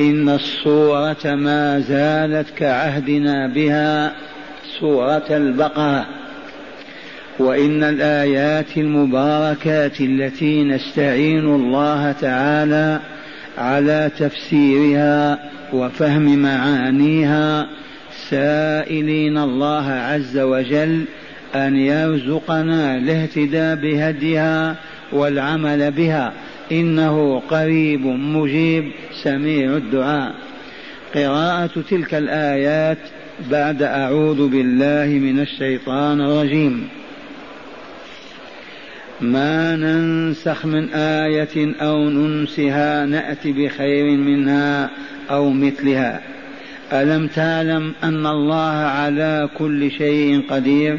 إن 0.00 0.28
الصورة 0.28 1.34
ما 1.34 1.80
زالت 1.80 2.50
كعهدنا 2.56 3.46
بها 3.46 4.12
سورة 4.80 5.26
البقرة. 5.30 6.06
وإن 7.38 7.84
الآيات 7.84 8.76
المباركات 8.76 10.00
التي 10.00 10.64
نستعين 10.64 11.54
الله 11.54 12.12
تعالى 12.12 13.00
على 13.58 14.10
تفسيرها 14.18 15.38
وفهم 15.72 16.38
معانيها 16.38 17.66
سائلين 18.30 19.38
الله 19.38 19.90
عز 19.90 20.38
وجل 20.38 21.04
أن 21.54 21.76
يرزقنا 21.76 22.96
الاهتداء 22.96 23.76
بهديها 23.76 24.76
والعمل 25.12 25.90
بها. 25.90 26.32
إنه 26.72 27.42
قريب 27.48 28.06
مجيب 28.06 28.90
سميع 29.22 29.76
الدعاء. 29.76 30.34
قراءة 31.14 31.70
تلك 31.90 32.14
الآيات 32.14 32.98
بعد 33.50 33.82
أعوذ 33.82 34.48
بالله 34.48 35.06
من 35.06 35.40
الشيطان 35.40 36.20
الرجيم. 36.20 36.88
ما 39.20 39.76
ننسخ 39.76 40.66
من 40.66 40.88
آية 40.94 41.74
أو 41.80 42.10
ننسها 42.10 43.06
نأتي 43.06 43.52
بخير 43.52 44.16
منها 44.16 44.90
أو 45.30 45.50
مثلها. 45.50 46.20
ألم 46.92 47.26
تعلم 47.26 47.92
أن 48.04 48.26
الله 48.26 48.70
على 48.70 49.48
كل 49.58 49.90
شيء 49.90 50.42
قدير؟ 50.50 50.98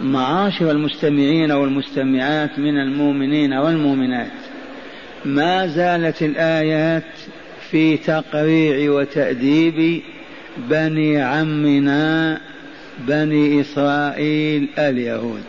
معاشر 0.00 0.70
المستمعين 0.70 1.52
والمستمعات 1.52 2.58
من 2.58 2.78
المؤمنين 2.78 3.52
والمؤمنات. 3.52 4.32
ما 5.24 5.66
زالت 5.66 6.22
الآيات 6.22 7.02
في 7.70 7.96
تقريع 7.96 8.92
وتأديب 8.92 10.02
بني 10.70 11.22
عمنا 11.22 12.40
بني 12.98 13.60
إسرائيل 13.60 14.68
اليهود. 14.78 15.42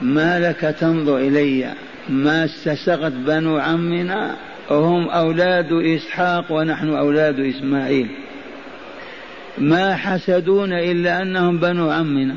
ما 0.00 0.40
لك 0.40 0.76
تنظر 0.80 1.18
إلي؟ 1.18 1.72
ما 2.08 2.44
استسغت 2.44 3.12
بنو 3.12 3.58
عمنا؟ 3.58 4.36
هم 4.70 5.08
أولاد 5.08 5.72
إسحاق 5.72 6.52
ونحن 6.52 6.88
أولاد 6.88 7.40
إسماعيل. 7.40 8.08
ما 9.58 9.96
حسدون 9.96 10.72
إلا 10.72 11.22
أنهم 11.22 11.58
بنو 11.58 11.90
عمنا. 11.90 12.34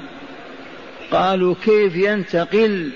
قالوا 1.11 1.55
كيف 1.65 1.95
ينتقل 1.95 2.89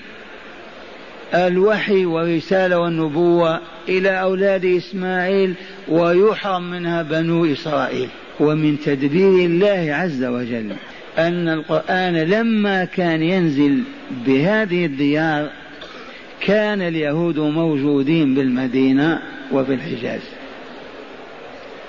الوحي 1.34 2.04
والرسالة 2.04 2.78
والنبوة 2.78 3.60
إلى 3.88 4.20
أولاد 4.20 4.64
إسماعيل 4.64 5.54
ويحرم 5.88 6.70
منها 6.70 7.02
بنو 7.02 7.44
إسرائيل؟ 7.44 8.08
ومن 8.40 8.80
تدبير 8.80 9.46
الله 9.46 9.94
عز 9.94 10.24
وجل 10.24 10.72
أن 11.18 11.48
القرآن 11.48 12.16
لما 12.16 12.84
كان 12.84 13.22
ينزل 13.22 13.82
بهذه 14.26 14.86
الديار 14.86 15.50
كان 16.40 16.82
اليهود 16.82 17.38
موجودين 17.38 18.34
بالمدينة 18.34 19.22
وفي 19.52 19.74
الحجاز 19.74 20.20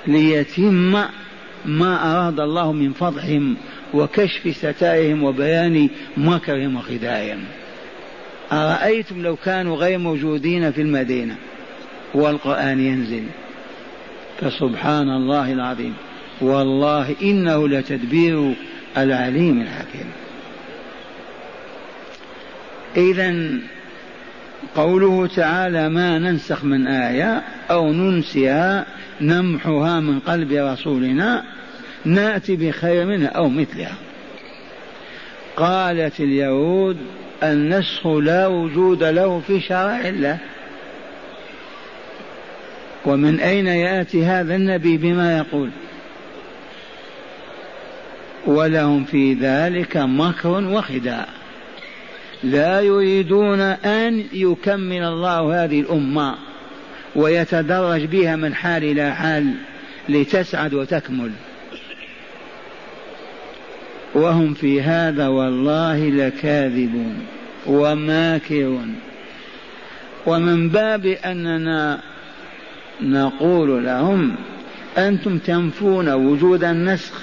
ليتم 0.08 1.04
ما 1.66 2.12
أراد 2.14 2.40
الله 2.40 2.72
من 2.72 2.94
فضحهم 2.94 3.58
وكشف 3.96 4.58
ستائهم 4.58 5.24
وبيان 5.24 5.90
مكرهم 6.18 6.76
وخداعهم. 6.76 7.44
أرأيتم 8.52 9.22
لو 9.22 9.36
كانوا 9.36 9.76
غير 9.76 9.98
موجودين 9.98 10.72
في 10.72 10.82
المدينة 10.82 11.36
والقرآن 12.14 12.80
ينزل؟ 12.80 13.24
فسبحان 14.42 15.10
الله 15.10 15.54
العظيم. 15.54 15.94
والله 16.42 17.16
إنه 17.22 17.68
لتدبير 17.68 18.54
العليم 18.98 19.62
الحكيم. 19.62 20.12
إذا 22.98 23.60
قوله 24.76 25.28
تعالى 25.28 25.90
ما 25.90 26.20
ننسخ 26.20 26.64
من 26.64 26.88
آية 26.88 27.42
أو 27.72 27.94
ننسها 27.94 28.86
نمحها 29.22 30.00
من 30.00 30.20
قلب 30.20 30.52
رسولنا 30.52 31.44
نأتي 32.06 32.56
بخير 32.56 33.06
منها 33.06 33.28
أو 33.28 33.50
مثلها. 33.50 33.96
قالت 35.56 36.20
اليهود 36.20 36.98
النسخ 37.44 38.08
لا 38.08 38.48
وجود 38.48 39.04
له 39.04 39.40
في 39.48 39.62
شرع 39.62 40.00
الله. 40.00 40.38
ومن 43.06 43.40
أين 43.40 43.68
يأتي 43.68 44.26
هذا 44.26 44.56
النبي 44.56 44.98
بما 44.98 45.38
يقول؟ 45.38 45.70
ولهم 48.46 49.04
في 49.04 49.34
ذلك 49.34 49.98
مكر 49.98 50.64
وخداع. 50.64 51.26
لا 52.44 52.82
يريدون 52.82 53.60
أن 53.62 54.24
يكمل 54.34 55.04
الله 55.04 55.64
هذه 55.64 55.80
الأمة 55.80 56.36
ويتدرج 57.16 58.06
بها 58.06 58.36
من 58.36 58.56
حال 58.56 58.84
إلى 58.84 59.16
حال 59.16 59.54
لتسعد 60.10 60.74
وتكمل. 60.74 61.32
وهم 64.16 64.54
في 64.54 64.82
هذا 64.82 65.28
والله 65.28 66.10
لكاذبون 66.10 67.16
وماكرون. 67.68 68.96
ومن 70.26 70.70
باب 70.70 71.06
أننا 71.06 72.00
نقول 73.02 73.86
لهم 73.86 74.36
أنتم 74.98 75.38
تنفون 75.38 76.10
وجود 76.14 76.64
النسخ 76.64 77.22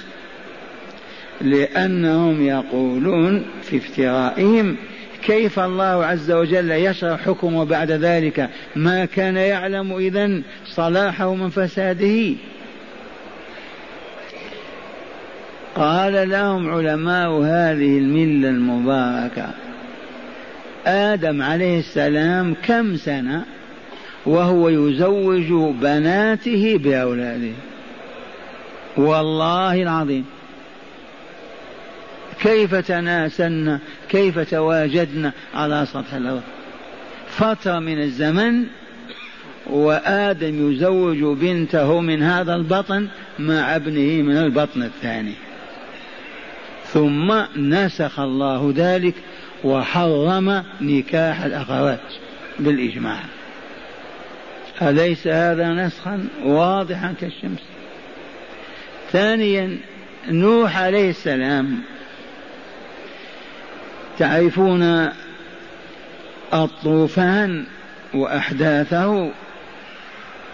لأنهم 1.41 2.45
يقولون 2.45 3.45
في 3.61 3.77
افترائهم 3.77 4.75
كيف 5.23 5.59
الله 5.59 6.05
عز 6.05 6.31
وجل 6.31 6.71
يشرع 6.71 7.17
حكمه 7.17 7.63
بعد 7.63 7.91
ذلك؟ 7.91 8.49
ما 8.75 9.05
كان 9.05 9.35
يعلم 9.35 9.97
اذا 9.97 10.41
صلاحه 10.65 11.35
من 11.35 11.49
فساده. 11.49 12.35
قال 15.83 16.29
لهم 16.29 16.69
علماء 16.69 17.31
هذه 17.31 17.97
الملة 17.97 18.49
المباركة. 18.49 19.49
آدم 20.85 21.41
عليه 21.41 21.79
السلام 21.79 22.55
كم 22.67 22.95
سنة؟ 22.95 23.45
وهو 24.25 24.69
يزوج 24.69 25.75
بناته 25.81 26.77
بأولاده. 26.77 27.53
والله 28.97 29.81
العظيم. 29.81 30.25
كيف 32.41 32.75
تناسلنا 32.75 33.79
كيف 34.09 34.39
تواجدنا 34.39 35.31
على 35.53 35.85
سطح 35.85 36.13
الأرض؟ 36.13 36.41
فترة 37.27 37.79
من 37.79 38.01
الزمن 38.01 38.63
وآدم 39.69 40.71
يزوج 40.71 41.37
بنته 41.37 42.01
من 42.01 42.23
هذا 42.23 42.55
البطن 42.55 43.07
مع 43.39 43.75
ابنه 43.75 44.21
من 44.23 44.37
البطن 44.37 44.83
الثاني. 44.83 45.33
ثم 46.93 47.33
نسخ 47.55 48.19
الله 48.19 48.73
ذلك 48.75 49.13
وحرم 49.63 50.63
نكاح 50.81 51.41
الأخوات 51.41 51.99
بالإجماع. 52.59 53.19
أليس 54.81 55.27
هذا 55.27 55.69
نسخا 55.69 56.27
واضحا 56.43 57.13
كالشمس؟ 57.21 57.59
ثانيا 59.11 59.77
نوح 60.29 60.77
عليه 60.77 61.09
السلام 61.09 61.79
تعرفون 64.19 65.09
الطوفان 66.53 67.65
وأحداثه؟ 68.13 69.31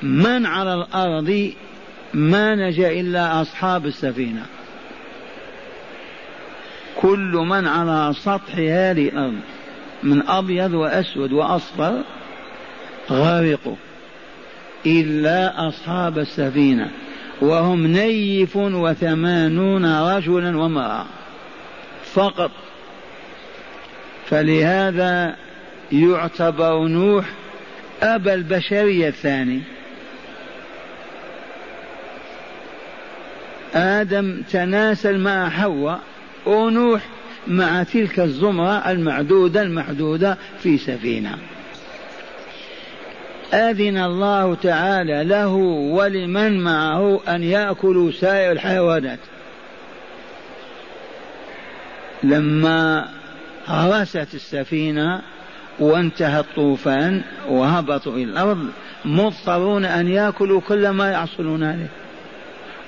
من 0.01 0.45
على 0.45 0.73
الأرض 0.73 1.53
ما 2.13 2.55
نجا 2.55 2.91
إلا 2.91 3.41
أصحاب 3.41 3.85
السفينة. 3.85 4.45
كل 7.01 7.45
من 7.49 7.67
على 7.67 8.13
سطح 8.13 8.55
هذه 8.55 9.09
الأرض 9.09 9.39
من 10.03 10.27
أبيض 10.27 10.73
وأسود 10.73 11.31
وأصفر 11.31 12.03
غرقوا 13.11 13.75
إلا 14.85 15.67
أصحاب 15.67 16.17
السفينة 16.17 16.91
وهم 17.41 17.87
نيف 17.87 18.55
وثمانون 18.55 19.85
رجلا 20.15 20.57
وامرأة 20.57 21.05
فقط. 22.13 22.51
فلهذا 24.25 25.35
يعتبر 25.91 26.87
نوح 26.87 27.25
أبا 28.03 28.33
البشرية 28.33 29.07
الثاني. 29.07 29.61
آدم 33.73 34.41
تناسل 34.51 35.19
مع 35.19 35.49
حواء 35.49 35.99
ونوح 36.49 37.01
مع 37.47 37.83
تلك 37.83 38.19
الزمرة 38.19 38.91
المعدودة 38.91 39.61
المحدودة 39.61 40.37
في 40.63 40.77
سفينة. 40.77 41.37
أذن 43.53 43.97
الله 43.97 44.55
تعالى 44.55 45.23
له 45.23 45.53
ولمن 45.93 46.59
معه 46.59 47.19
أن 47.27 47.43
يأكلوا 47.43 48.11
سائر 48.11 48.51
الحيوانات. 48.51 49.19
لما 52.23 53.09
هرست 53.67 54.33
السفينة 54.33 55.21
وانتهى 55.79 56.39
الطوفان 56.39 57.21
وهبطوا 57.49 58.13
إلى 58.13 58.23
الأرض 58.23 58.67
مضطرون 59.05 59.85
أن 59.85 60.07
يأكلوا 60.07 60.61
كل 60.61 60.89
ما 60.89 61.11
يحصلون 61.11 61.63
عليه. 61.63 61.89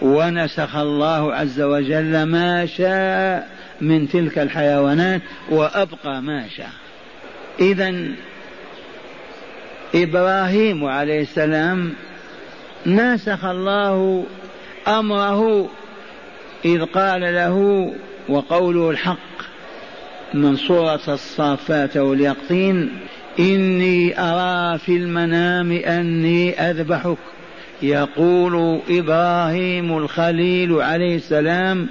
ونسخ 0.02 0.76
الله 0.76 1.34
عز 1.34 1.62
وجل 1.62 2.24
ما 2.24 2.66
شاء 2.66 3.50
من 3.82 4.10
تلك 4.10 4.40
الحيوانات 4.40 5.22
وأبقى 5.50 6.22
ما 6.22 6.48
شاء. 6.58 6.72
إذا 7.60 7.94
إبراهيم 9.96 10.86
عليه 10.86 11.22
السلام 11.22 11.94
ناسخ 12.86 13.46
الله 13.46 14.26
أمره 14.88 15.70
إذ 16.66 16.86
قال 16.86 17.22
له 17.22 17.88
وقوله 18.30 18.90
الحق 18.90 19.18
من 20.34 20.56
سورة 20.56 21.02
الصافات 21.08 21.98
واليقطين 21.98 22.90
إني 23.40 24.20
أرى 24.20 24.78
في 24.78 24.98
المنام 24.98 25.72
أني 25.72 26.60
أذبحك. 26.70 27.18
يقول 27.84 28.80
إبراهيم 28.90 29.98
الخليل 29.98 30.74
عليه 30.82 31.16
السلام 31.16 31.88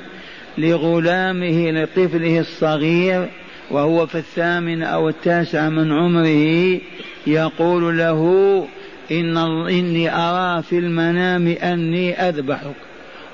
لغلامه 0.59 1.71
لطفله 1.71 2.41
الصغير 2.41 3.29
وهو 3.71 4.07
في 4.07 4.19
الثامن 4.19 4.83
أو 4.83 5.09
التاسع 5.09 5.69
من 5.69 5.93
عمره 5.93 6.81
يقول 7.27 7.99
له 7.99 8.67
إن 9.11 9.37
إني 9.69 10.15
أرى 10.15 10.63
في 10.63 10.79
المنام 10.79 11.49
أني 11.49 12.29
أذبحك 12.29 12.75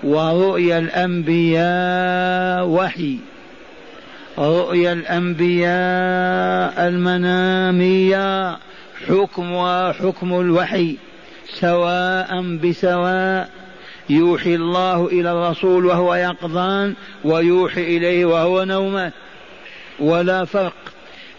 ورؤيا 0.05 0.79
الأنبياء 0.79 2.67
وحي. 2.67 3.17
رؤيا 4.39 4.93
الأنبياء 4.93 5.69
المنامية 6.89 8.57
حكم 9.09 9.53
وحكم 9.53 10.41
الوحي. 10.41 10.97
سواء 11.49 12.57
بسواء 12.57 13.51
يوحي 14.11 14.55
الله 14.55 15.07
إلى 15.07 15.33
الرسول 15.33 15.87
وهو 15.87 16.15
يقظان 16.15 16.95
ويوحي 17.25 17.97
إليه 17.97 18.25
وهو 18.25 18.65
نومه 18.65 19.13
ولا 19.99 20.45
فرق. 20.45 20.75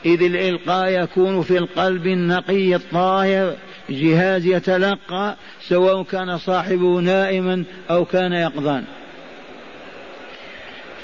إذ 0.06 0.21
الإلقاء 0.21 1.04
يكون 1.04 1.42
في 1.42 1.57
القلب 1.57 2.07
النقي 2.07 2.75
الطاهر. 2.75 3.56
جهاز 3.89 4.45
يتلقى 4.45 5.36
سواء 5.62 6.04
كان 6.04 6.38
صاحبه 6.38 7.00
نائما 7.00 7.63
أو 7.89 8.06
كان 8.06 8.33
يقظان. 8.33 8.83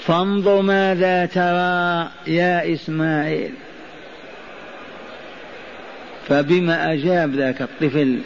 فانظر 0.00 0.60
ماذا 0.60 1.26
ترى 1.26 2.10
يا 2.34 2.74
إسماعيل. 2.74 3.52
فبما 6.28 6.92
أجاب 6.92 7.34
ذاك 7.34 7.62
الطفل 7.62 8.18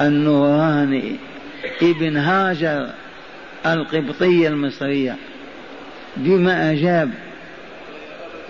النوراني 0.00 1.16
ابن 1.82 2.16
هاجر 2.16 2.90
القبطية 3.66 4.48
المصرية. 4.48 5.16
بما 6.16 6.72
أجاب 6.72 7.10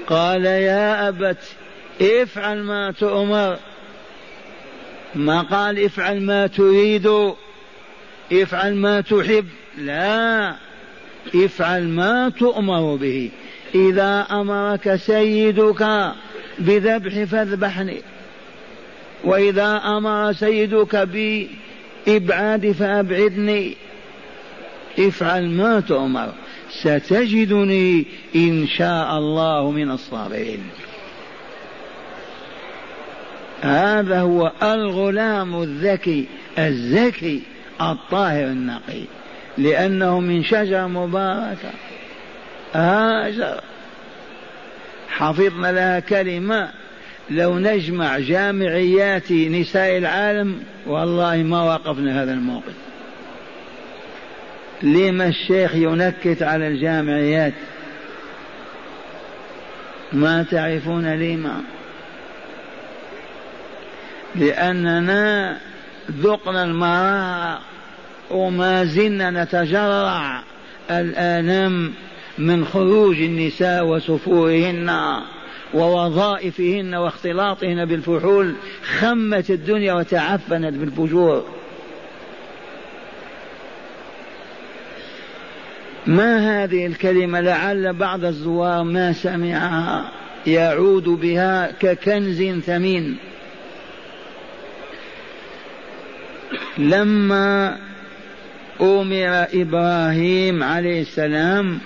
قال 0.06 0.44
يا 0.44 1.08
أبت 1.08 1.38
افعل 2.00 2.62
ما 2.62 2.90
تؤمر. 2.90 3.58
ما 5.14 5.42
قال 5.42 5.84
افعل 5.84 6.22
ما 6.22 6.46
تريد 6.46 7.32
افعل 8.32 8.74
ما 8.74 9.00
تحب. 9.00 9.46
لا 9.78 10.54
افعل 11.34 11.88
ما 11.88 12.28
تؤمر 12.28 12.96
به. 12.96 13.30
إذا 13.74 14.26
أمرك 14.30 14.96
سيدك 14.96 16.12
بذبح 16.58 17.24
فاذبحني. 17.24 18.02
وإذا 19.24 19.82
أمر 19.84 20.32
سيدك 20.32 20.96
بإبعاد 22.06 22.72
فأبعدني 22.72 23.76
افعل 24.98 25.50
ما 25.50 25.80
تؤمر 25.80 26.32
ستجدني 26.70 28.06
إن 28.36 28.66
شاء 28.66 29.19
الله 29.19 29.70
من 29.70 29.90
الصابرين 29.90 30.62
هذا 33.62 34.20
هو 34.20 34.52
الغلام 34.62 35.62
الذكي 35.62 36.26
الذكي 36.58 37.42
الطاهر 37.80 38.44
النقي 38.44 39.02
لأنه 39.58 40.20
من 40.20 40.44
شجرة 40.44 40.86
مباركة. 40.86 41.70
هاجر. 42.72 43.60
حفظنا 45.08 45.72
لها 45.72 46.00
كلمة 46.00 46.70
لو 47.30 47.58
نجمع 47.58 48.19
جامعيات 48.19 49.32
نساء 49.32 49.98
العالم 49.98 50.62
والله 50.86 51.36
ما 51.36 51.62
وقفنا 51.62 52.22
هذا 52.22 52.32
الموقف. 52.32 52.74
لما 54.82 55.26
الشيخ 55.26 55.74
ينكت 55.74 56.42
على 56.42 56.69
الجامعيات؟ 56.69 57.52
ما 60.12 60.42
تعرفون 60.42 61.06
لما؟ 61.06 61.60
لأننا 64.34 65.58
ذقنا 66.10 66.64
المرار 66.64 67.58
وما 68.30 68.84
زلنا 68.84 69.44
نتجرع 69.44 70.42
الآلام 70.90 71.92
من 72.38 72.64
خروج 72.64 73.22
النساء 73.22 73.86
وسفورهن. 73.86 74.90
ووظائفهن 75.75 76.95
واختلاطهن 76.95 77.85
بالفحول 77.85 78.55
خمت 79.00 79.50
الدنيا 79.50 79.93
وتعفنت 79.95 80.75
بالفجور. 80.75 81.45
ما 86.07 86.62
هذه 86.64 86.87
الكلمة 86.87 87.41
لعل 87.41 87.93
بعض 87.93 88.25
الزوار 88.25 88.83
ما 88.83 89.12
سمعها 89.12 90.11
يعود 90.47 91.05
بها 91.05 91.73
ككنز 91.81 92.43
ثمين. 92.61 93.17
لما 96.79 97.76
أمر 98.81 99.47
إبراهيم 99.55 100.62
عليه 100.62 101.00
السلام 101.00 101.79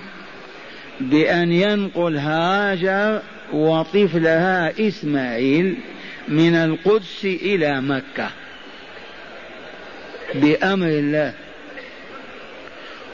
بأن 1.00 1.52
ينقل 1.52 2.16
هاجر 2.16 3.23
وطفلها 3.52 4.88
إسماعيل 4.88 5.76
من 6.28 6.54
القدس 6.54 7.24
إلى 7.24 7.80
مكة. 7.80 8.28
بأمر 10.34 10.86
الله. 10.86 11.32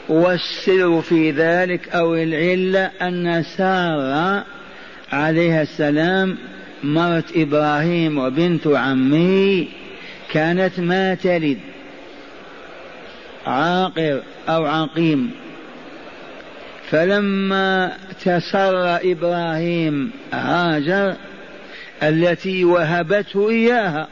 والسر 0.09 1.01
في 1.01 1.31
ذلك 1.31 1.89
أو 1.89 2.15
العلة 2.15 2.91
أن 3.01 3.43
سارة 3.57 4.45
عليها 5.11 5.61
السلام 5.61 6.37
مرت 6.83 7.37
إبراهيم 7.37 8.17
وبنت 8.17 8.67
عمه 8.67 9.65
كانت 10.31 10.79
ما 10.79 11.15
تلد. 11.15 11.59
عاقر 13.45 14.23
أو 14.49 14.65
عقيم. 14.65 15.42
فلما 16.93 17.91
تسر 18.21 18.95
إبراهيم 19.11 20.11
هاجر 20.33 21.15
التي 22.03 22.65
وهبته 22.65 23.49
إياها 23.49 24.07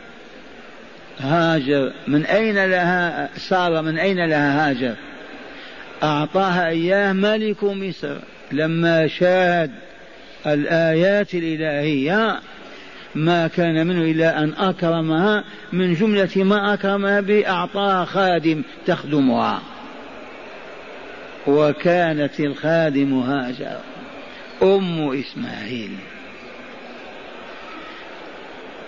هاجر. 1.20 1.92
من 2.08 2.26
أين 2.26 2.66
لها 2.66 3.30
سارة 3.38 3.82
من 3.82 3.98
أين 3.98 4.26
لها 4.26 4.70
هاجر؟ 4.70 4.96
أعطاها 6.04 6.68
إياه 6.68 7.14
ملك 7.14 7.64
مصر. 7.64 8.16
لما 8.52 9.08
شاهد 9.08 9.72
الآيات 10.46 11.34
الإلهية 11.34 12.40
ما 13.16 13.48
كان 13.48 13.88
منه 13.88 14.02
إلا 14.12 14.44
أن 14.44 14.54
أكرمها 14.58 15.44
من 15.74 15.94
جملة 15.94 16.30
ما 16.36 16.74
أكرمها 16.74 17.22
به 17.22 17.50
أعطاها 17.50 18.06
خادم 18.06 18.64
تخدمها. 18.86 19.62
وكانت 21.48 22.40
الخادم 22.40 23.20
هاجر 23.20 23.78
أم 24.64 25.20
إسماعيل. 25.20 25.92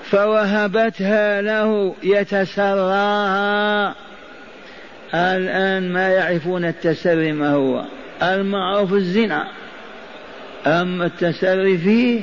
فوهبتها 0.04 1.42
له 1.42 1.96
يتسراها 2.04 3.96
الآن 5.14 5.94
ما 5.94 6.10
يعرفون 6.10 6.66
التسري 6.66 7.32
ما 7.32 7.50
هو. 7.50 7.86
المعروف 8.24 8.94
الزنا. 8.94 9.48
أما 10.68 11.06
التسري 11.06 11.78
فيه 11.78 12.22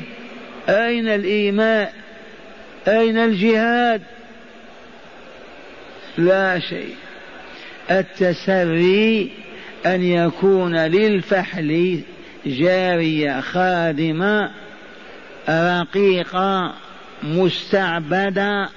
أين 0.68 1.08
الإيماء؟ 1.08 1.92
أين 2.88 3.18
الجهاد؟ 3.18 4.02
لا 6.18 6.58
شيء. 6.58 6.94
التسري 7.90 9.30
أن 9.86 10.02
يكون 10.02 10.76
للفحل 10.76 12.00
جارية 12.46 13.40
خادمة 13.40 14.50
رقيقة 15.48 16.74
مستعبدة 17.22 18.68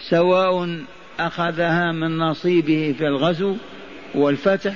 سواء 0.00 0.78
أخذها 1.20 1.92
من 1.92 2.18
نصيبه 2.18 2.94
في 2.98 3.06
الغزو 3.06 3.56
والفتح 4.14 4.72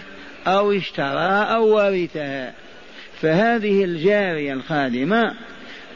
أو 0.47 0.73
اشترى 0.73 1.47
أو 1.55 1.77
ورثها. 1.77 2.53
فهذه 3.21 3.85
الجارية 3.85 4.53
الخادمة 4.53 5.35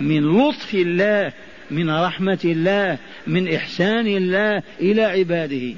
من 0.00 0.38
لطف 0.38 0.74
الله 0.74 1.32
من 1.70 1.90
رحمة 1.90 2.38
الله 2.44 2.98
من 3.26 3.54
إحسان 3.54 4.06
الله 4.06 4.62
إلى 4.80 5.04
عباده. 5.04 5.74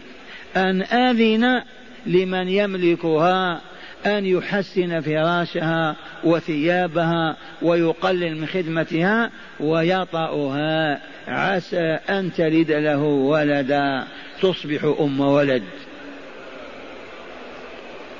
أن 0.56 0.82
أذن 0.82 1.62
لمن 2.08 2.48
يملكها 2.48 3.60
أن 4.06 4.26
يحسن 4.26 5.00
فراشها 5.00 5.96
وثيابها 6.24 7.36
ويقلل 7.62 8.40
من 8.40 8.46
خدمتها 8.46 9.30
ويطأها. 9.60 11.00
عسى 11.28 11.98
أن 12.08 12.32
تلد 12.32 12.70
له 12.70 13.02
ولدا. 13.02 14.04
تصبح 14.42 14.94
أم 15.00 15.20
ولد. 15.20 15.62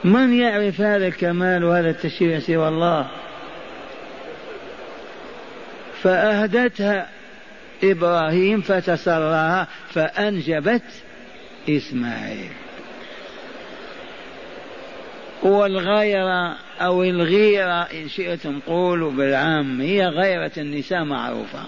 من 0.04 0.34
يعرف 0.34 0.80
هذا 0.80 1.06
الكمال 1.06 1.64
وهذا 1.64 1.90
التشريع 1.90 2.38
سوى 2.38 2.68
الله؟ 2.68 3.06
فأهدتها 6.02 7.08
إبراهيم 7.84 8.60
فتسرها 8.60 9.68
فأنجبت 9.94 10.82
إسماعيل. 11.68 12.67
والغيرة 15.42 16.56
أو 16.80 17.02
الغيرة 17.02 17.82
إن 17.82 18.08
شئتم 18.08 18.60
قولوا 18.66 19.10
بالعام 19.10 19.80
هي 19.80 20.06
غيرة 20.06 20.52
النساء 20.58 21.04
معروفة. 21.04 21.60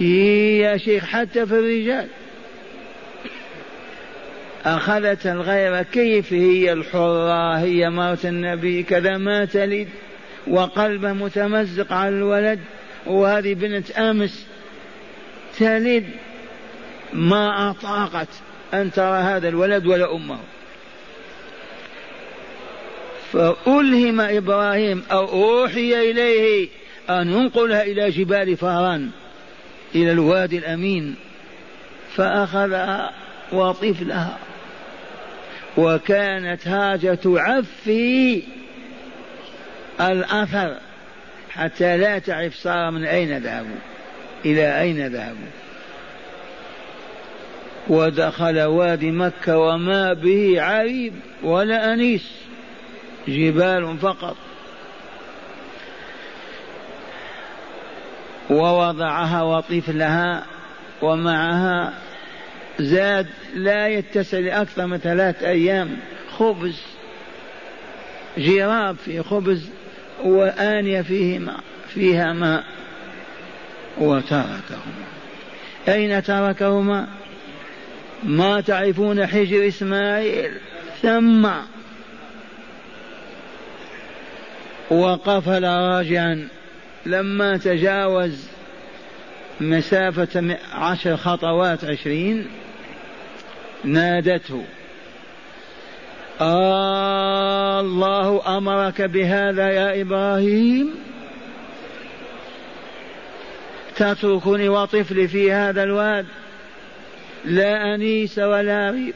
يا 0.00 0.76
شيخ 0.76 1.04
حتى 1.04 1.46
في 1.46 1.52
الرجال. 1.52 2.08
أخذت 4.66 5.26
الغيرة 5.26 5.82
كيف 5.82 6.32
هي 6.32 6.72
الحرة 6.72 7.58
هي 7.58 7.90
موت 7.90 8.26
النبي 8.26 8.82
كذا 8.82 9.16
ما 9.16 9.44
تلد 9.44 9.88
وقلبه 10.46 11.12
متمزق 11.12 11.92
على 11.92 12.08
الولد 12.08 12.60
وهذه 13.06 13.54
بنت 13.54 13.90
أمس 13.90 14.46
تلد 15.58 16.04
ما 17.12 17.70
أطاقت 17.70 18.28
أن 18.74 18.92
ترى 18.92 19.18
هذا 19.18 19.48
الولد 19.48 19.86
ولا 19.86 20.14
أمه. 20.14 20.38
فألهم 23.32 24.20
إبراهيم 24.20 25.02
أو 25.10 25.24
أوحي 25.28 26.10
إليه 26.10 26.68
أن 27.10 27.30
ينقلها 27.32 27.82
إلى 27.82 28.10
جبال 28.10 28.56
فاران 28.56 29.10
إلى 29.94 30.12
الوادي 30.12 30.58
الأمين. 30.58 31.16
فأخذها 32.16 33.12
وطفلها 33.52 34.38
وكانت 35.76 36.68
هاجة 36.68 37.14
تعفي 37.14 38.42
الأثر 40.00 40.76
حتى 41.50 41.96
لا 41.96 42.18
تعرف 42.18 42.54
صار 42.54 42.90
من 42.90 43.04
أين 43.04 43.38
ذهبوا 43.38 43.76
إلى 44.44 44.80
أين 44.80 45.06
ذهبوا 45.06 45.46
ودخل 47.88 48.62
وادي 48.62 49.10
مكة 49.10 49.58
وما 49.58 50.12
به 50.12 50.62
عريب 50.62 51.12
ولا 51.42 51.92
أنيس. 51.92 52.45
جبال 53.28 53.98
فقط. 53.98 54.36
ووضعها 58.50 59.42
وطفلها 59.42 60.46
ومعها 61.02 61.92
زاد 62.78 63.26
لا 63.54 63.88
يتسع 63.88 64.38
لأكثر 64.38 64.86
من 64.86 64.98
ثلاث 64.98 65.42
أيام 65.42 65.96
خبز 66.38 66.82
جراب 68.38 68.96
في 68.96 69.22
خبز 69.22 69.68
وآنية 70.24 71.02
فيه 71.02 71.38
ماء 71.38 71.60
فيها 71.88 72.32
ماء 72.32 72.64
وتركهما. 73.98 75.06
أين 75.88 76.22
تركهما؟ 76.22 77.06
ما 78.22 78.60
تعرفون 78.60 79.26
حجر 79.26 79.68
إسماعيل 79.68 80.50
ثم 81.02 81.48
وقفل 84.90 85.64
راجعا. 85.64 86.48
لما 87.06 87.56
تجاوز 87.56 88.46
مسافة 89.60 90.58
عشر 90.72 91.16
خطوات 91.16 91.84
عشرين 91.84 92.46
نادته. 93.84 94.64
آه 96.40 97.80
الله 97.80 98.56
أمرك 98.58 99.02
بهذا 99.02 99.70
يا 99.70 100.00
إبراهيم؟ 100.00 100.94
تتركني 103.96 104.68
وطفلي 104.68 105.28
في 105.28 105.52
هذا 105.52 105.82
الواد 105.82 106.26
لا 107.44 107.94
أنيس 107.94 108.38
ولا 108.38 108.90
ريب. 108.90 109.14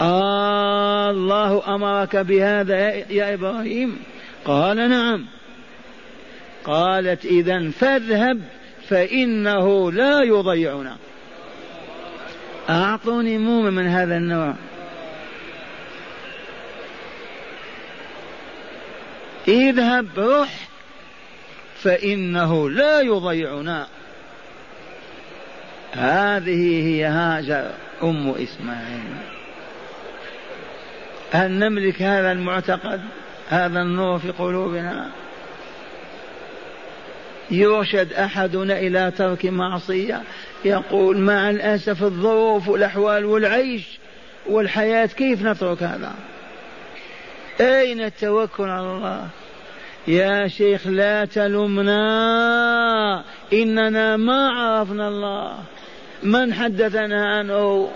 آه 0.00 1.10
الله 1.10 1.74
أمرك 1.74 2.16
بهذا 2.16 2.90
يا 2.90 3.34
إبراهيم؟ 3.34 3.98
قال 4.48 4.90
نعم. 4.90 5.26
قالت 6.64 7.24
إذا 7.24 7.70
فاذهب 7.70 8.40
فإنه 8.88 9.92
لا 9.92 10.22
يضيعنا. 10.22 10.96
أعطوني 12.70 13.38
مومن 13.38 13.72
من 13.72 13.86
هذا 13.86 14.16
النوع. 14.16 14.54
اذهب 19.48 20.06
روح 20.16 20.68
فإنه 21.82 22.70
لا 22.70 23.00
يضيعنا. 23.00 23.86
هذه 25.92 26.86
هي 26.86 27.04
هاجر 27.04 27.70
أم 28.02 28.30
إسماعيل. 28.30 29.14
هل 31.32 31.50
نملك 31.50 32.02
هذا 32.02 32.32
المعتقد؟ 32.32 33.00
هذا 33.48 33.82
النور 33.82 34.18
في 34.18 34.30
قلوبنا. 34.30 35.10
يرشد 37.50 38.12
أحدنا 38.12 38.78
إلى 38.78 39.12
ترك 39.18 39.46
معصية. 39.46 40.22
يقول 40.64 41.18
مع 41.18 41.50
الأسف 41.50 42.02
الظروف 42.02 42.68
والأحوال 42.68 43.24
والعيش 43.24 43.98
والحياة 44.46 45.06
كيف 45.06 45.42
نترك 45.42 45.82
هذا؟ 45.82 46.14
أين 47.60 48.00
التوكل 48.00 48.68
على 48.68 48.92
الله؟ 48.92 49.28
يا 50.08 50.48
شيخ 50.48 50.86
لا 50.86 51.24
تلمنا. 51.24 51.94
إننا 53.52 54.16
ما 54.16 54.48
عرفنا 54.48 55.08
الله. 55.08 55.58
من 56.22 56.54
حدثنا 56.54 57.38
عنه؟ 57.38 57.90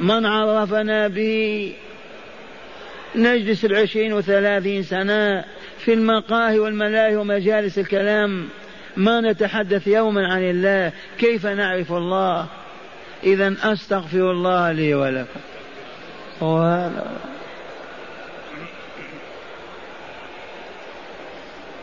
من 0.00 0.26
عرفنا 0.26 1.08
به؟ 1.08 1.74
نجلس 3.16 3.64
العشرين 3.64 4.12
وثلاثين 4.12 4.82
سنة 4.82 5.44
في 5.78 5.92
المقاهي 5.92 6.58
والملاهي 6.58 7.16
ومجالس 7.16 7.78
الكلام. 7.78 8.48
ما 8.96 9.20
نتحدث 9.20 9.86
يوما 9.86 10.32
عن 10.32 10.42
الله. 10.42 10.92
كيف 11.18 11.46
نعرف 11.46 11.92
الله؟ 11.92 12.46
إذا 13.24 13.54
أستغفر 13.62 14.30
الله 14.30 14.72
لي 14.72 14.94
ولكم. 14.94 15.40
وهذا 16.40 17.20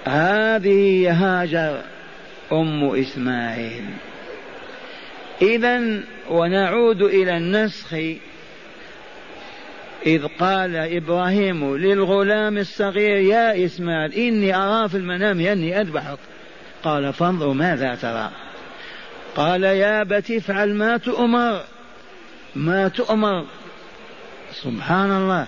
هذه 0.06 1.12
هاجر 1.12 1.82
أم 2.52 2.96
إسماعيل. 2.96 3.86
إذا 5.42 6.02
ونعود 6.30 7.02
إلى 7.02 7.38
النسخ 7.38 7.96
إذ 10.06 10.26
قال 10.40 10.76
إبراهيم 10.76 11.78
للغلام 11.78 12.58
الصغير 12.58 13.18
يا 13.18 13.66
إسماعيل 13.66 14.14
إني 14.14 14.56
أرى 14.56 14.90
في 14.90 14.98
المنام 14.98 15.40
أني 15.40 15.82
أذبحك. 15.82 16.20
قال 16.84 17.14
فانظر 17.14 17.54
ماذا 17.54 17.96
ترى. 17.96 18.32
قال 19.36 19.64
يا 19.64 20.04
بت 20.04 20.32
افعل 20.32 20.74
ما 20.74 20.98
تؤمر. 20.98 21.62
ما 22.56 22.88
تؤمر؟ 22.88 23.46
سبحان 24.52 25.12
الله. 25.12 25.48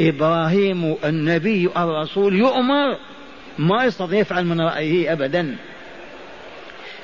إبراهيم 0.00 0.96
النبي 1.04 1.68
الرسول 1.76 2.34
يؤمر. 2.34 2.98
ما 3.58 3.84
يستطيع 3.84 4.18
يفعل 4.18 4.44
من 4.46 4.60
رأيه 4.60 5.12
أبدا. 5.12 5.56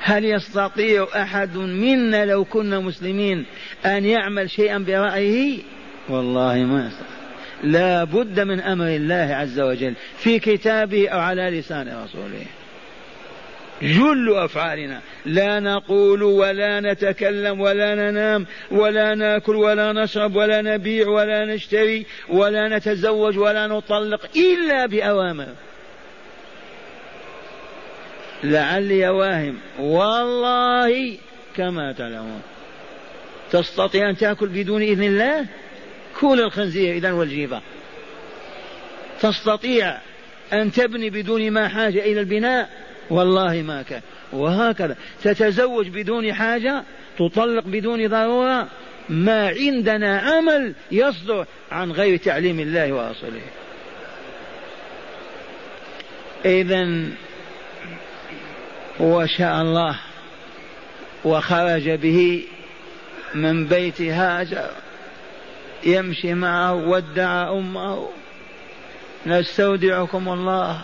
هل 0.01 0.25
يستطيع 0.25 1.07
أحد 1.17 1.57
منا 1.57 2.25
لو 2.25 2.45
كنا 2.45 2.81
مسلمين 2.81 3.45
أن 3.85 4.05
يعمل 4.05 4.51
شيئا 4.51 4.79
برأيه؟ 4.79 5.63
والله 6.11 6.55
ما 6.55 6.87
يستطيع 6.87 7.21
لا 7.63 8.05
بد 8.05 8.41
من 8.41 8.61
أمر 8.61 8.87
الله 8.87 9.35
عز 9.35 9.61
وجل 9.61 9.95
في 10.19 10.39
كتابه 10.39 11.09
أو 11.09 11.19
على 11.19 11.43
لسان 11.43 12.05
رسوله. 12.05 12.47
جل 13.83 14.35
أفعالنا. 14.35 15.01
لا 15.27 15.61
نقول 15.61 16.23
ولا 16.23 16.81
نتكلم 16.81 17.61
ولا 17.61 17.95
ننام 17.95 18.47
ولا 18.71 19.15
نأكل 19.15 19.57
ولا 19.57 19.93
نشرب 19.93 20.37
ولا 20.37 20.63
نبيع 20.63 21.09
ولا 21.09 21.55
نشتري 21.55 22.07
ولا 22.29 22.77
نتزوج 22.77 23.39
ولا 23.39 23.67
نطلق 23.67 24.21
إلا 24.37 24.87
بأوامر. 24.87 25.49
لعلي 28.45 29.09
واهم 29.09 29.59
والله 29.79 31.19
كما 31.57 31.93
تعلمون. 31.93 32.43
تستطيع 33.53 34.11
أن 34.11 34.17
تأكل 34.17 34.49
بدون 34.49 34.83
إذن 34.83 35.03
الله؟ 35.03 35.47
كل 36.21 36.41
الخنزير 36.41 36.95
اذا 36.95 37.13
والجيفه 37.13 37.61
تستطيع 39.21 39.99
أن 40.53 40.73
تبني 40.73 41.11
بدون 41.11 41.51
ما 41.51 41.69
حاجة 41.69 41.99
إلى 41.99 42.21
البناء؟ 42.21 42.69
والله 43.11 43.63
ما 43.63 43.83
كان. 43.83 44.01
وهكذا. 44.33 44.97
تتزوج 45.23 45.89
بدون 45.89 46.35
حاجة؟ 46.35 46.85
تطلق 47.19 47.65
بدون 47.65 48.09
ضرورة؟ 48.09 48.69
ما 49.09 49.49
عندنا 49.49 50.19
عمل 50.19 50.75
يصدر 50.93 51.47
عن 51.73 51.93
غير 51.93 52.17
تعليم 52.17 52.61
الله 52.61 52.93
ورسوله 52.93 53.41
إذا 56.45 57.09
وشاء 59.01 59.63
الله 59.63 60.01
وخرج 61.25 61.91
به 61.91 62.45
من 63.35 63.67
بيت 63.67 64.01
هاجر. 64.01 64.71
يمشي 65.85 66.35
معه 66.35 66.75
ودع 66.75 67.53
أمه. 67.53 68.09
نستودعكم 69.27 70.29
الله 70.29 70.81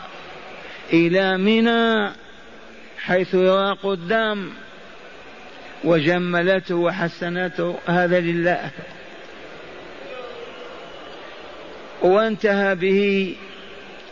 إلى 0.93 1.39
منى 1.39 2.13
حيث 2.99 3.35
يرى 3.35 3.77
قدام 3.83 4.51
وجملته 5.85 6.75
وحسنته. 6.75 7.77
هذا 7.87 8.21
لله. 8.21 8.71
وانتهى 12.03 12.75
به 12.75 13.35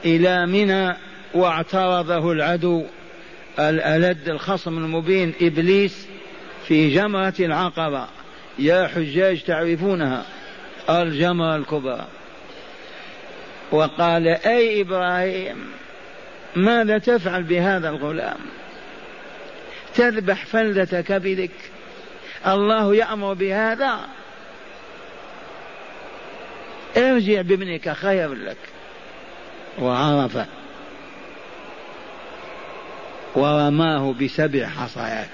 إلى 0.04 0.46
منى 0.46 0.96
واعترضه 1.34 2.32
العدو 2.32 2.84
الألد 3.58 4.28
الخصم 4.28 4.78
المبين 4.78 5.32
إبليس 5.40 6.08
في 6.66 6.94
جمرة 6.94 7.34
العقبة. 7.40 8.06
يا 8.58 8.86
حجاج 8.86 9.42
تعرفونها. 9.42 10.24
الجمرة 10.90 11.56
الكبرى. 11.56 12.06
وقال 13.72 14.28
أي 14.28 14.80
إبراهيم 14.80 15.72
ماذا 16.56 16.98
تفعل 16.98 17.42
بهذا 17.42 17.88
الغلام؟ 17.88 18.38
تذبح 19.94 20.47
فلذة 20.47 21.00
كبدك 21.00 21.50
الله 22.47 22.94
يأمر 22.94 23.32
بهذا. 23.32 24.00
ارجع 26.97 27.40
بابنك 27.40 27.92
خير 27.92 28.34
لك. 28.34 28.56
وعرف. 29.78 30.38
ورماه 33.34 34.14
بسبع 34.20 34.66
حصيات. 34.66 35.28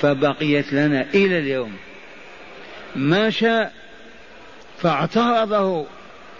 فبقيت 0.00 0.72
لنا 0.72 1.06
إلى 1.14 1.38
اليوم. 1.38 1.76
ما 2.96 3.30
شاء 3.30 3.72
فاعترضه 4.78 5.86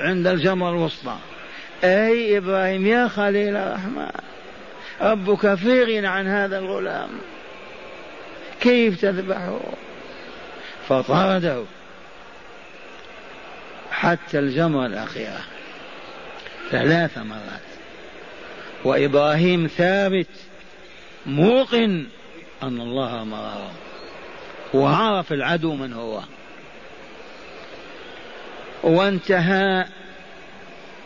عند 0.01 0.27
الجمر 0.27 0.71
الوسطى. 0.71 1.17
أي 1.85 2.38
إبراهيم 2.38 2.87
يا 2.87 3.09
خليل 3.09 3.57
الرحمن 3.57 4.11
ربك 5.01 5.55
في 5.55 5.85
غنى 5.85 6.07
عن 6.07 6.27
هذا 6.27 6.59
الغلام. 6.59 7.09
كيف 8.61 9.01
تذبحه؟ 9.01 9.61
فطرده 10.88 11.65
حتى 13.91 14.38
الجمرة 14.38 14.87
الأخيرة 14.87 15.41
ثلاث 16.71 17.19
مرات. 17.19 17.62
وإبراهيم 18.85 19.67
ثابت 19.67 20.27
موقن 21.27 22.07
أن 22.62 22.81
الله 22.81 23.23
أمره 23.23 23.71
وعرف 24.75 25.33
العدو 25.33 25.75
من 25.75 25.93
هو. 25.93 26.21
وانتهى 28.83 29.87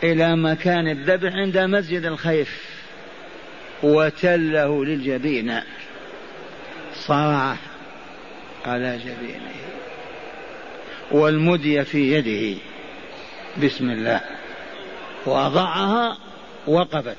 إلى 0.03 0.37
مكان 0.37 0.89
الذبح 0.89 1.33
عند 1.33 1.59
مسجد 1.59 2.05
الخيف. 2.05 2.63
وتله 3.83 4.85
للجبين. 4.85 5.61
صرع 6.95 7.57
على 8.67 8.99
جبينه. 8.99 9.51
والمدي 11.11 11.85
في 11.85 12.13
يده. 12.13 12.59
بسم 13.65 13.91
الله. 13.91 14.21
وضعها 15.27 16.19
وقفت. 16.67 17.17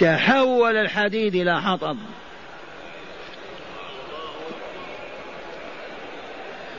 تحول 0.00 0.76
الحديد 0.76 1.34
إلى 1.34 1.62
حطب. 1.62 1.96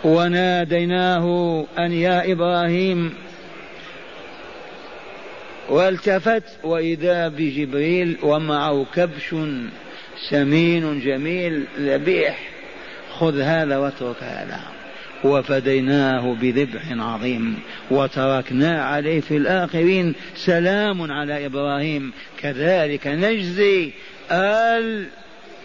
وناديناه 0.05 1.65
أن 1.77 1.91
يا 1.91 2.31
إبراهيم 2.31 3.13
والتفت 5.69 6.43
وإذا 6.63 7.27
بجبريل 7.27 8.17
ومعه 8.23 8.85
كبش 8.95 9.35
سمين 10.29 10.99
جميل 10.99 11.63
ذبيح 11.79 12.39
خذ 13.19 13.39
هذا 13.39 13.77
واترك 13.77 14.23
هذا. 14.23 14.59
وفديناه 15.23 16.35
بذبح 16.41 16.91
عظيم 16.91 17.59
وتركنا 17.91 18.83
عليه 18.83 19.19
في 19.19 19.37
الآخرين 19.37 20.13
سلام 20.35 21.11
على 21.11 21.45
إبراهيم. 21.45 22.11
كذلك 22.41 23.07
نجزي 23.07 23.91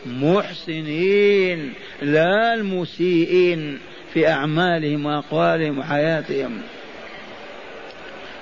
المحسنين 0.07 1.72
لا 2.03 2.55
المسيئين. 2.55 3.79
في 4.14 4.29
أعمالهم 4.29 5.07
وأقوالهم 5.07 5.79
وحياتهم. 5.79 6.62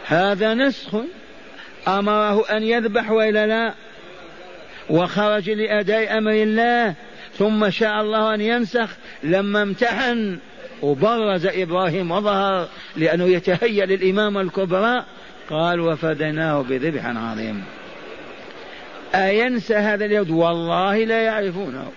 هذا 0.06 0.54
نسخ 0.54 0.96
أمره 1.88 2.48
أن 2.50 2.62
يذبح 2.62 3.10
وإلا 3.10 3.46
لا؟ 3.46 3.74
وخرج 4.90 5.50
لأداء 5.50 6.18
أمر 6.18 6.32
الله 6.32 6.94
ثم 7.38 7.70
شاء 7.70 8.00
الله 8.00 8.34
أن 8.34 8.40
ينسخ. 8.40 8.88
لما 9.22 9.62
امتحن 9.62 10.38
وبرز 10.82 11.46
إبراهيم 11.46 12.10
وظهر 12.10 12.68
لأنه 12.96 13.24
يتهيأ 13.24 13.86
للإمامة 13.86 14.40
الكبرى 14.40 15.04
قال 15.50 15.80
وفديناه 15.80 16.62
بذبح 16.62 17.06
عظيم. 17.06 17.64
أينسى 19.14 19.74
هذا 19.74 20.04
اليهود 20.04 20.30
والله 20.30 21.04
لا 21.04 21.22
يعرفونه. 21.22 21.92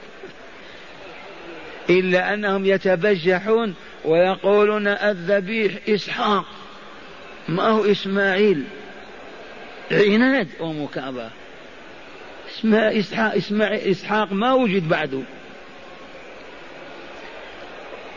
إلا 1.90 2.34
أنهم 2.34 2.66
يتبجحون 2.66 3.74
ويقولون 4.06 4.88
الذبيح 4.88 5.74
إسحاق. 5.90 6.46
ما 7.50 7.68
هو 7.68 7.86
إسماعيل؟ 7.86 8.64
عناد. 9.92 10.48
ومكابرة 10.60 11.32
اسمها 12.60 13.00
إسحاق, 13.00 13.34
إسحاق 13.62 14.34
ما 14.34 14.54
وجد 14.54 14.90
بعده. 14.90 15.22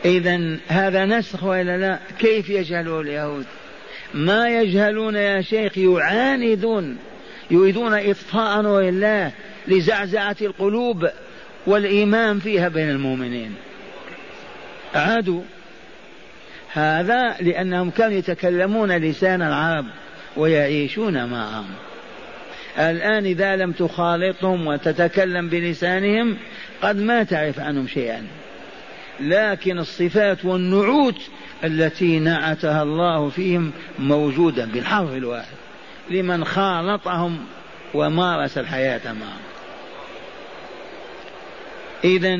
إذا 0.05 0.57
هذا 0.67 1.05
نسخ 1.05 1.43
وإلا 1.43 1.77
لا؟ 1.77 1.99
كيف 2.19 2.49
يجهله 2.49 3.01
اليهود؟ 3.01 3.45
ما 4.13 4.49
يجهلون 4.49 5.15
يا 5.15 5.41
شيخ 5.41 5.77
يعاندون 5.77 6.97
يريدون 7.51 7.93
إطفاء 7.93 8.61
نور 8.61 8.81
الله 8.81 9.31
لزعزعة 9.67 10.35
القلوب. 10.41 11.09
والإيمان 11.67 12.39
فيها 12.39 12.67
بين 12.67 12.89
المؤمنين. 12.89 13.55
عادوا 14.95 15.41
هذا 16.73 17.35
لأنهم 17.41 17.89
كانوا 17.89 18.17
يتكلمون 18.17 18.91
لسان 18.91 19.41
العرب 19.41 19.85
ويعيشون 20.37 21.25
معهم. 21.25 21.65
الآن 22.77 23.25
إذا 23.25 23.55
لم 23.55 23.71
تخالطهم 23.71 24.67
وتتكلم 24.67 25.49
بلسانهم 25.49 26.37
قد 26.81 26.97
ما 26.97 27.23
تعرف 27.23 27.59
عنهم 27.59 27.87
شيئا. 27.87 28.27
لكن 29.19 29.79
الصفات 29.79 30.45
والنعوت 30.45 31.21
التي 31.63 32.19
نعتها 32.19 32.83
الله 32.83 33.29
فيهم 33.29 33.71
موجودة 33.99 34.65
بالحرف 34.65 35.13
الواحد. 35.13 35.55
لمن 36.09 36.45
خالطهم 36.45 37.37
ومارس 37.93 38.57
الحياة 38.57 39.01
معهم. 39.05 39.54
إذا 42.05 42.39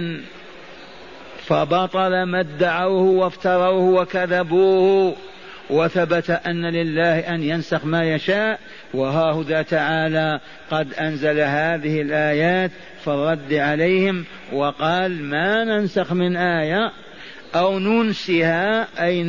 فبطل 1.45 2.23
ما 2.23 2.39
ادعوه 2.39 3.03
وافتروه 3.03 4.01
وكذبوه 4.01 5.15
وثبت 5.69 6.29
أن 6.29 6.65
لله 6.65 7.19
أن 7.19 7.43
ينسخ 7.43 7.85
ما 7.85 8.03
يشاء 8.03 8.59
وها 8.93 9.31
تعالى 9.61 10.39
قد 10.71 10.93
أنزل 10.93 11.39
هذه 11.39 12.01
الآيات 12.01 12.71
فالرد 13.05 13.53
عليهم 13.53 14.25
وقال 14.53 15.23
ما 15.23 15.63
ننسخ 15.63 16.13
من 16.13 16.35
آية 16.35 16.91
أو 17.55 17.79
ننسها 17.79 18.87
أي 19.05 19.23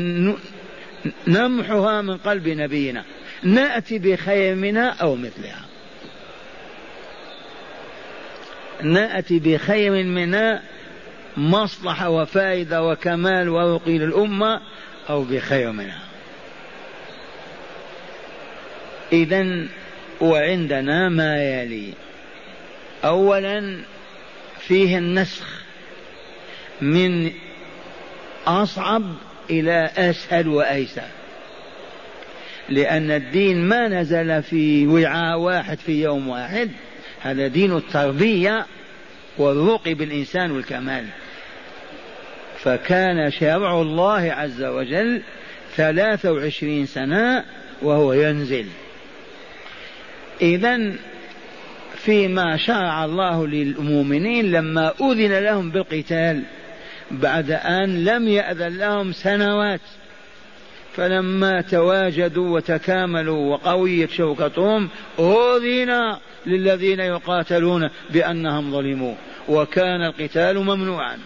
نمحها 1.26 2.02
من 2.02 2.16
قلب 2.16 2.48
نبينا 2.48 3.04
نأتي 3.42 3.98
بخير 3.98 4.54
منها 4.54 4.88
أو 4.88 5.14
مثلها 5.16 5.64
نأتي 8.82 9.38
بخير 9.38 10.04
منها 10.04 10.62
مصلحة 11.36 12.10
وفائدة 12.10 12.82
وكمال 12.82 13.48
ورقي 13.48 13.98
للأمة 13.98 14.60
أو 15.10 15.22
بخير 15.22 15.72
منها. 15.72 16.02
إذا 19.12 19.66
وعندنا 20.20 21.08
ما 21.08 21.36
يلي. 21.36 21.92
أولا 23.04 23.78
فيه 24.60 24.98
النسخ 24.98 25.62
من 26.80 27.30
أصعب 28.46 29.02
إلى 29.50 29.90
أسهل 29.96 30.48
وأيسر. 30.48 31.08
لأن 32.68 33.10
الدين 33.10 33.64
ما 33.64 33.88
نزل 33.88 34.42
في 34.42 34.86
وعاء 34.86 35.38
واحد 35.38 35.78
في 35.78 36.02
يوم 36.02 36.28
واحد. 36.28 36.70
هذا 37.22 37.46
دين 37.46 37.76
التربية 37.76 38.66
والرقي 39.38 39.94
بالإنسان 39.94 40.50
والكمال. 40.50 41.04
فكان 42.58 43.30
شرع 43.30 43.80
الله 43.80 44.32
عز 44.32 44.62
وجل 44.62 45.22
ثلاثة 45.76 46.32
وعشرين 46.32 46.86
سنة 46.86 47.44
وهو 47.82 48.12
ينزل. 48.12 48.66
إذا 50.42 50.92
فيما 51.96 52.56
شرع 52.56 53.04
الله 53.04 53.46
للمؤمنين 53.46 54.52
لما 54.52 54.92
أذن 55.00 55.38
لهم 55.38 55.70
بالقتال 55.70 56.42
بعد 57.10 57.50
أن 57.50 58.04
لم 58.04 58.28
يأذن 58.28 58.78
لهم 58.78 59.12
سنوات. 59.12 59.80
فلما 60.96 61.60
تواجدوا 61.60 62.56
وتكاملوا 62.56 63.52
وقويت 63.52 64.10
شوكتهم 64.10 64.88
أذن 65.18 66.16
للذين 66.46 67.00
يقاتلون 67.00 67.88
بأنهم 68.10 68.72
ظلموا. 68.72 69.14
وكان 69.48 70.04
القتال 70.04 70.58
ممنوعا. 70.58 71.18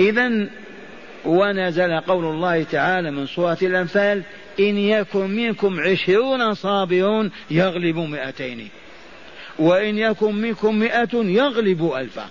إذا 0.00 0.48
ونزل 1.24 2.00
قول 2.00 2.24
الله 2.24 2.62
تعالى 2.62 3.10
من 3.10 3.26
سورة 3.26 3.58
الأنفال 3.62 4.22
إن 4.60 4.78
يكن 4.78 5.30
منكم 5.30 5.80
عشرون 5.80 6.54
صابرون 6.54 7.30
يغلبوا 7.50 8.06
مئتين. 8.06 8.68
وإن 9.58 9.98
يكن 9.98 10.34
منكم 10.34 10.78
مئة 10.78 11.14
يغلب 11.14 11.92
ألفا. 11.92 12.28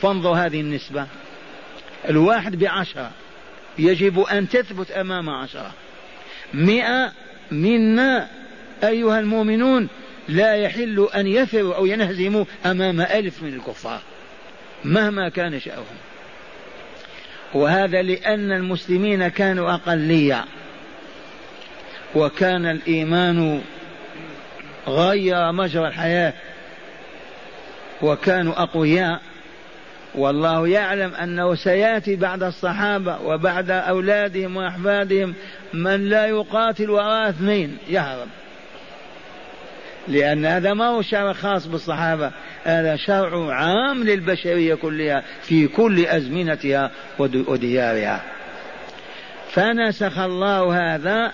فانظر 0.00 0.32
هذه 0.32 0.60
النسبة. 0.60 1.06
الواحد 2.08 2.56
بعشرة 2.56 3.10
يجب 3.78 4.20
أن 4.20 4.48
تثبت 4.48 4.90
أمام 4.90 5.30
عشرة. 5.30 5.72
مئة 6.54 7.12
منا 7.50 8.28
أيها 8.84 9.20
المؤمنون 9.20 9.88
لا 10.28 10.54
يحل 10.54 11.08
أن 11.14 11.26
يثروا 11.26 11.74
أو 11.74 11.86
ينهزموا 11.86 12.44
أمام 12.66 13.00
ألف 13.00 13.42
من 13.42 13.54
الكفار 13.54 14.00
مهما 14.84 15.28
كان 15.28 15.60
شأنهم. 15.60 15.84
وهذا 17.54 18.02
لأن 18.02 18.52
المسلمين 18.52 19.28
كانوا 19.28 19.74
أقلية. 19.74 20.44
وكان 22.14 22.66
الإيمان 22.66 23.62
غير 24.86 25.52
مجرى 25.52 25.88
الحياة. 25.88 26.32
وكانوا 28.02 28.62
أقوياء. 28.62 29.20
والله 30.18 30.68
يعلم 30.68 31.14
أنه 31.14 31.54
سيأتي 31.54 32.16
بعد 32.16 32.42
الصحابة 32.42 33.18
وبعد 33.24 33.70
أولادهم 33.70 34.56
وأحفادهم 34.56 35.34
من 35.72 36.08
لا 36.08 36.26
يقاتل 36.26 36.90
وراء 36.90 37.28
اثنين. 37.28 37.76
يهرب 37.88 38.28
لأن 40.08 40.46
هذا 40.46 40.74
ما 40.74 40.86
هو 40.86 41.02
شرع 41.02 41.32
خاص 41.32 41.66
بالصحابة. 41.66 42.30
هذا 42.64 42.96
شرع 42.96 43.54
عام 43.54 44.04
للبشرية 44.04 44.74
كلها 44.74 45.22
في 45.42 45.66
كل 45.66 46.06
أزمنتها 46.06 46.90
وديارها. 47.18 48.22
فنسخ 49.50 50.18
الله 50.18 50.94
هذا 50.94 51.32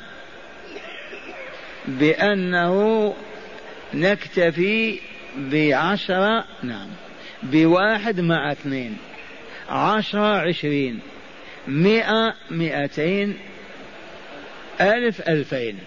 بأنه 1.88 3.14
نكتفي 3.94 4.99
بعشرة 5.37 6.44
نعم. 6.62 6.88
بواحد 7.44 8.20
مع 8.20 8.52
اثنين. 8.52 8.96
عشرة 9.68 10.37
عشرين. 10.37 11.00
مئة 11.68 12.35
مئتين. 12.50 13.37
ألف 14.80 15.28
ألفين. 15.28 15.78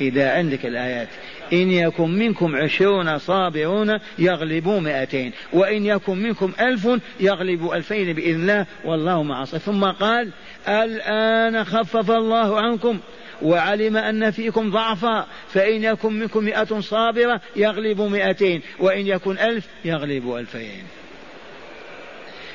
إذا 0.00 0.32
عندك 0.32 0.66
الآيات. 0.66 1.08
إن 1.52 1.70
يكن 1.70 2.10
منكم 2.10 2.56
عشرون 2.56 3.18
صابرون 3.18 3.98
يغلبوا 4.18 4.80
مئتين. 4.80 5.32
وإن 5.52 5.86
يكن 5.86 6.18
منكم 6.18 6.52
ألف 6.60 6.88
يغلب 7.20 7.72
ألفين 7.72 8.12
بإذن 8.12 8.40
الله. 8.40 8.66
والله 8.84 9.22
مع 9.22 9.44
ثم 9.44 9.84
قال 9.84 10.30
الآن 10.68 11.64
خفف 11.64 12.10
الله 12.10 12.60
عنكم. 12.60 12.98
وعلم 13.42 13.96
أن 13.96 14.30
فيكم 14.30 14.70
ضعفا 14.70 15.26
فإن 15.48 15.84
يكن 15.84 16.12
منكم 16.12 16.44
مئة 16.44 16.80
صابرة 16.80 17.40
يغلب 17.56 18.00
مئتين 18.00 18.62
وإن 18.78 19.06
يكن 19.06 19.38
ألف 19.38 19.66
يغلب 19.84 20.34
ألفين. 20.34 20.84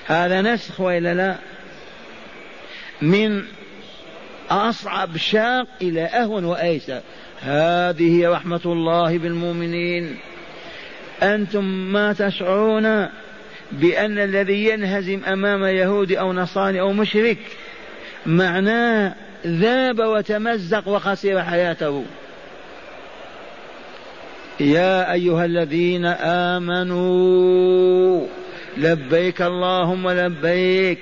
هذا 0.05 0.41
نسخ 0.41 0.81
وإلا 0.81 1.13
لا؟ 1.13 1.35
من 3.01 3.43
أصعب 4.49 5.17
شاق 5.17 5.67
إلى 5.81 6.01
أهون 6.01 6.45
وأيسر. 6.45 7.01
هذه 7.41 8.29
رحمة 8.29 8.61
الله 8.65 9.17
بالمؤمنين. 9.17 10.17
أنتم 11.23 11.63
ما 11.63 12.13
تشعرون 12.13 13.09
بأن 13.71 14.19
الذي 14.19 14.65
ينهزم 14.65 15.23
أمام 15.23 15.63
يهودي 15.63 16.19
أو 16.19 16.33
نصراني 16.33 16.79
أو 16.79 16.93
مشرك 16.93 17.37
معناه 18.25 19.15
ذاب 19.47 19.99
وتمزق 19.99 20.87
وخسر 20.87 21.43
حياته. 21.43 22.03
يا 24.59 25.13
أيها 25.13 25.45
الذين 25.45 26.05
آمنوا 26.55 28.27
لبيك 28.77 29.41
اللهم 29.41 30.09
لبيك. 30.09 30.99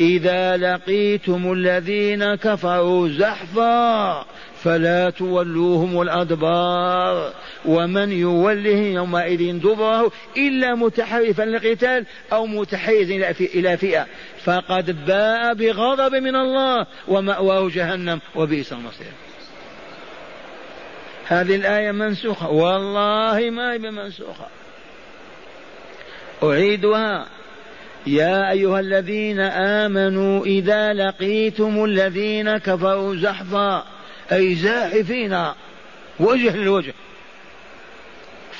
إذا 0.00 0.56
لقيتم 0.56 1.52
الذين 1.52 2.34
كفروا 2.34 3.08
زحفا 3.08 4.24
فلا 4.62 5.10
تولوهم 5.10 6.02
الأدبار. 6.02 7.32
ومن 7.64 8.12
يوله 8.12 8.76
يومئذ 8.76 9.58
دبره 9.58 10.12
إلا 10.36 10.74
متحرفا 10.74 11.42
للقتال 11.42 12.06
أو 12.32 12.46
متحيز 12.46 13.10
إلى 13.40 13.76
فئة. 13.76 14.06
فقد 14.44 15.06
باء 15.06 15.54
بغضب 15.54 16.14
من 16.14 16.36
الله 16.36 16.86
ومأواه 17.08 17.68
جهنم 17.68 18.20
وبئس 18.34 18.72
المصير. 18.72 19.12
هذه 21.26 21.56
الآية 21.56 21.92
منسوخة. 21.92 22.50
والله 22.50 23.50
ما 23.50 23.72
هي 23.72 23.78
بمنسوخة. 23.78 24.46
أعيدها. 26.42 27.26
يا 28.06 28.50
أيها 28.50 28.80
الذين 28.80 29.40
آمنوا 29.40 30.44
إذا 30.46 30.92
لقيتم 30.92 31.84
الذين 31.84 32.58
كفروا 32.58 33.16
زحفا 33.16 33.84
أي 34.32 34.54
زاحفين 34.54 35.44
وجه 36.20 36.56
للوجه. 36.56 36.94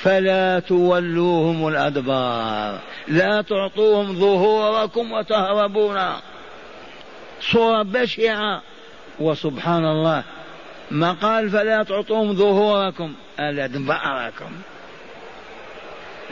فلا 0.04 0.60
تولوهم 0.60 1.68
الأدبار. 1.68 2.78
لا 3.08 3.42
تعطوهم 3.42 4.14
ظهوركم 4.20 5.12
وتهربون. 5.12 5.98
صورة 7.40 7.82
بشعة. 7.82 8.62
وسبحان 9.20 9.84
الله 9.84 10.22
ما 10.90 11.12
قال 11.12 11.50
فلا 11.50 11.82
تعطوهم 11.82 12.34
ظهوركم 12.34 13.14
الأدباركم 13.40 14.50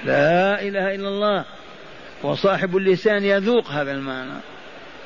لا 0.05 0.63
إله 0.63 0.95
إلا 0.95 1.09
الله. 1.09 1.45
وصاحب 2.23 2.77
اللسان 2.77 3.25
يذوق 3.25 3.69
هذا 3.69 3.93
المعنى. 3.93 4.41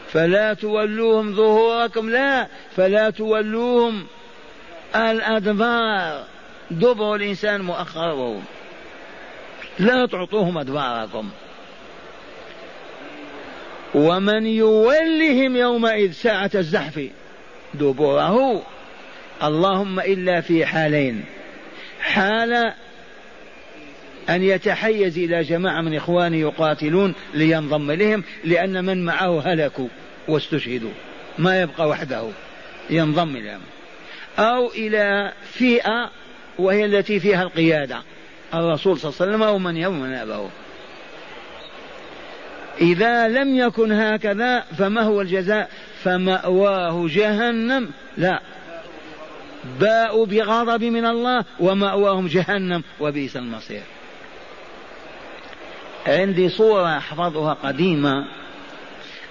فلا 0.08 0.54
تولوهم 0.54 1.34
ظهوركم 1.34 2.10
لا 2.10 2.46
فلا 2.76 3.10
تولوهم 3.10 4.06
الأدبار. 4.96 6.24
دبر 6.70 7.14
الإنسان 7.14 7.60
مؤخره. 7.60 8.42
لا 9.78 10.06
تعطوهم 10.06 10.58
أدباركم. 10.58 11.30
ومن 13.94 14.46
يولهم 14.46 15.56
يومئذ 15.56 16.12
ساعة 16.12 16.50
الزحف 16.54 17.08
دبره 17.74 18.62
اللهم 19.42 20.00
إلا 20.00 20.40
في 20.40 20.66
حالين. 20.66 21.24
حال 22.00 22.72
أن 24.28 24.42
يتحيز 24.42 25.18
إلى 25.18 25.42
جماعة 25.42 25.80
من 25.80 25.96
إخوانه 25.96 26.36
يقاتلون 26.36 27.14
لينضم 27.34 27.90
إليهم 27.90 28.24
لأن 28.44 28.84
من 28.84 29.04
معه 29.04 29.40
هلكوا 29.40 29.88
واستشهدوا 30.28 30.90
ما 31.38 31.60
يبقى 31.60 31.88
وحده 31.88 32.28
ينضم 32.90 33.36
إليهم. 33.36 33.60
أو 34.38 34.70
إلى 34.70 35.32
فئة 35.52 36.10
وهي 36.58 36.84
التي 36.84 37.20
فيها 37.20 37.42
القيادة. 37.42 38.02
الرسول 38.54 38.98
صلى 38.98 39.10
الله 39.10 39.22
عليه 39.22 39.32
وسلم 39.32 39.42
أو 39.42 39.58
من 39.58 39.76
يوم 39.76 40.06
نابه 40.06 40.48
إذا 42.80 43.28
لم 43.28 43.56
يكن 43.56 43.92
هكذا 43.92 44.60
فما 44.60 45.02
هو 45.02 45.20
الجزاء؟ 45.20 45.70
فمأواه 46.02 47.06
جهنم. 47.08 47.90
لا. 48.16 48.40
باءوا 49.80 50.26
بغضب 50.26 50.84
من 50.84 51.06
الله 51.06 51.44
ومأواهم 51.60 52.26
جهنم 52.26 52.82
وبئس 53.00 53.36
المصير. 53.36 53.82
عندي 56.06 56.48
صورة 56.48 56.96
أحفظها 56.96 57.54
قديمة. 57.54 58.24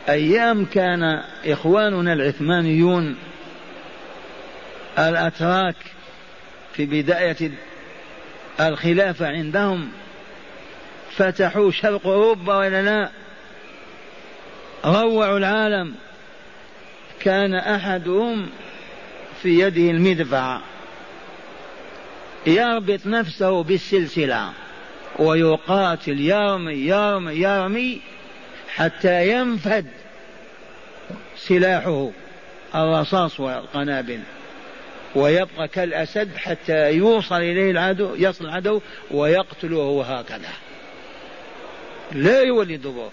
أيام 0.10 0.65
كان 0.65 1.23
إخواننا 1.45 2.13
العثمانيون 2.13 3.15
الأتراك 4.99 5.75
في 6.73 6.86
بداية 6.86 7.51
الخلافة 8.59 9.27
عندهم 9.27 9.89
فتحوا 11.11 11.71
شرق 11.71 12.07
أوروبا 12.07 12.57
ولا 12.57 12.81
لا. 12.81 13.09
روعوا 14.85 15.37
العالم. 15.37 15.95
كان 17.19 17.55
أحدهم 17.55 18.49
في 19.41 19.59
يده 19.59 19.91
المدفع. 19.91 20.59
يربط 22.47 23.05
نفسه 23.05 23.63
بالسلسلة 23.63 24.49
ويقاتل 25.19 26.19
يرمي 26.19 26.73
يرمي 26.73 27.33
يرمي 27.33 28.01
حتى 28.75 29.29
ينفد 29.29 29.85
سلاحه 31.37 32.09
الرصاص 32.75 33.39
والقنابل. 33.39 34.19
ويبقى 35.15 35.67
كالأسد 35.67 36.36
حتى 36.38 36.91
يوصل 36.91 37.36
إليه 37.36 37.71
العدو 37.71 38.15
يصل 38.15 38.45
العدو 38.45 38.82
ويقتله 39.12 40.04
هكذا. 40.04 40.49
لا 42.12 42.41
يولي 42.41 42.78
دبر 42.78 43.10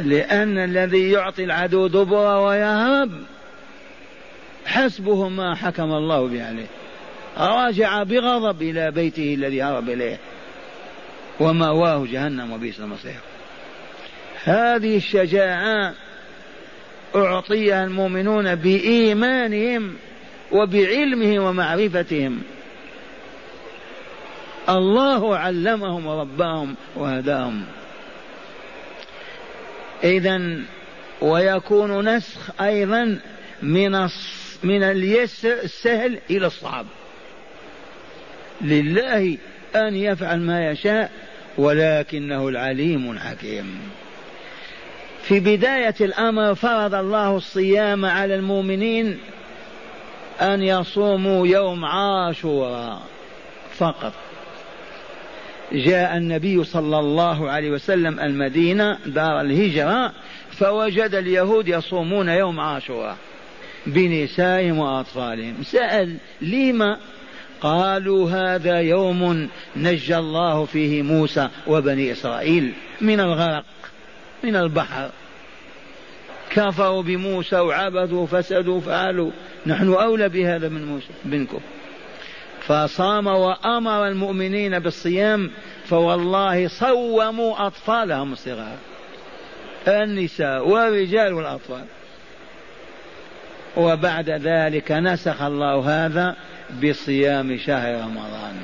لأن 0.00 0.58
الذي 0.58 1.10
يعطي 1.10 1.44
العدو 1.44 1.86
دبر 1.86 2.36
ويهرب 2.36 3.10
حسبه 4.66 5.28
ما 5.28 5.54
حكم 5.54 5.92
الله 5.92 6.28
به 6.28 6.46
عليه 6.46 6.66
راجع 7.38 8.02
بغضب 8.02 8.62
إلى 8.62 8.90
بيته 8.90 9.34
الذي 9.34 9.62
هرب 9.62 9.88
إليه. 9.88 10.18
ومأواه 11.40 12.06
جهنم 12.06 12.52
وبئس 12.52 12.80
المصير. 12.80 13.20
هذه 14.44 14.96
الشجاعة 14.96 15.94
أعطيها 17.14 17.84
المؤمنون 17.84 18.54
بإيمانهم 18.54 19.96
وبعلمهم 20.52 21.42
ومعرفتهم. 21.42 22.42
الله 24.68 25.36
علمهم 25.36 26.06
ورباهم 26.06 26.74
وهداهم. 26.96 27.64
إذا 30.04 30.58
ويكون 31.20 32.16
نسخ 32.16 32.60
أيضا 32.60 33.18
من 33.62 34.08
من 34.62 34.82
اليسر 34.82 35.52
السهل 35.52 36.18
إلى 36.30 36.46
الصعب. 36.46 36.86
لله 38.60 39.38
أن 39.76 39.96
يفعل 39.96 40.40
ما 40.40 40.70
يشاء 40.70 41.10
ولكنه 41.58 42.48
العليم 42.48 43.10
الحكيم. 43.10 43.80
في 45.28 45.40
بداية 45.40 45.94
الأمر 46.00 46.54
فرض 46.54 46.94
الله 46.94 47.36
الصيام 47.36 48.04
على 48.04 48.34
المؤمنين 48.34 49.18
أن 50.40 50.62
يصوموا 50.62 51.46
يوم 51.46 51.84
عاشوراء 51.84 53.02
فقط. 53.78 54.12
جاء 55.72 56.16
النبي 56.16 56.64
صلى 56.64 56.98
الله 56.98 57.50
عليه 57.50 57.70
وسلم 57.70 58.20
المدينة 58.20 58.98
دار 59.06 59.40
الهجرة 59.40 60.12
فوجد 60.50 61.14
اليهود 61.14 61.68
يصومون 61.68 62.28
يوم 62.28 62.60
عاشوراء 62.60 63.16
بنسائهم 63.86 64.78
وأطفالهم. 64.78 65.62
سأل 65.62 66.16
لما 66.40 66.98
قالوا 67.60 68.30
هذا 68.30 68.80
يوم 68.80 69.48
نجى 69.76 70.16
الله 70.16 70.64
فيه 70.64 71.02
موسى 71.02 71.48
وبني 71.66 72.12
إسرائيل 72.12 72.72
من 73.00 73.20
الغرق. 73.20 73.64
من 74.46 74.56
البحر. 74.56 75.10
كفروا 76.50 77.02
بموسى 77.02 77.56
وعبدوا 77.56 78.26
فسدوا 78.26 78.80
فعلوا. 78.80 79.30
نحن 79.66 79.92
أولى 79.92 80.28
بهذا 80.28 80.68
من 80.68 80.86
موسى 80.86 81.12
منكم. 81.24 81.60
فصام 82.60 83.26
وأمر 83.26 84.08
المؤمنين 84.08 84.78
بالصيام 84.78 85.50
فوالله 85.84 86.68
صوموا 86.68 87.66
أطفالهم 87.66 88.32
الصغار. 88.32 88.76
النساء 89.88 90.68
والرجال 90.68 91.32
والأطفال. 91.34 91.84
وبعد 93.76 94.30
ذلك 94.30 94.92
نسخ 94.92 95.42
الله 95.42 96.06
هذا 96.06 96.36
بصيام 96.82 97.58
شهر 97.58 97.94
رمضان. 97.94 98.56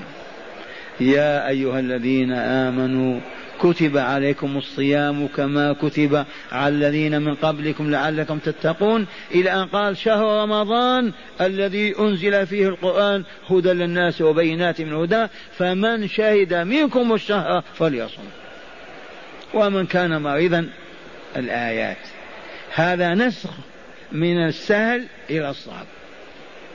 يا 1.00 1.48
أيها 1.48 1.80
الذين 1.80 2.32
آمنوا 2.32 3.20
كتب 3.62 3.96
عليكم 3.96 4.56
الصيام 4.56 5.26
كما 5.26 5.72
كتب 5.72 6.24
على 6.52 6.74
الذين 6.74 7.22
من 7.22 7.34
قبلكم 7.34 7.90
لعلكم 7.90 8.38
تتقون. 8.38 9.06
إلى 9.34 9.50
أن 9.50 9.66
قال 9.66 9.96
شهر 9.96 10.42
رمضان 10.42 11.12
الذي 11.40 11.98
أنزل 11.98 12.46
فيه 12.46 12.68
القرآن 12.68 13.24
هدى 13.50 13.72
للناس 13.72 14.20
وبينات 14.20 14.80
من 14.80 14.92
هدى 14.92 15.26
فمن 15.58 16.08
شهد 16.08 16.54
منكم 16.54 17.14
الشهر 17.14 17.64
فليصم. 17.74 18.22
ومن 19.54 19.86
كان 19.86 20.22
مريضا 20.22 20.68
الآيات. 21.36 21.98
هذا 22.74 23.14
نسخ 23.14 23.50
من 24.12 24.46
السهل 24.46 25.06
إلى 25.30 25.50
الصعب. 25.50 25.86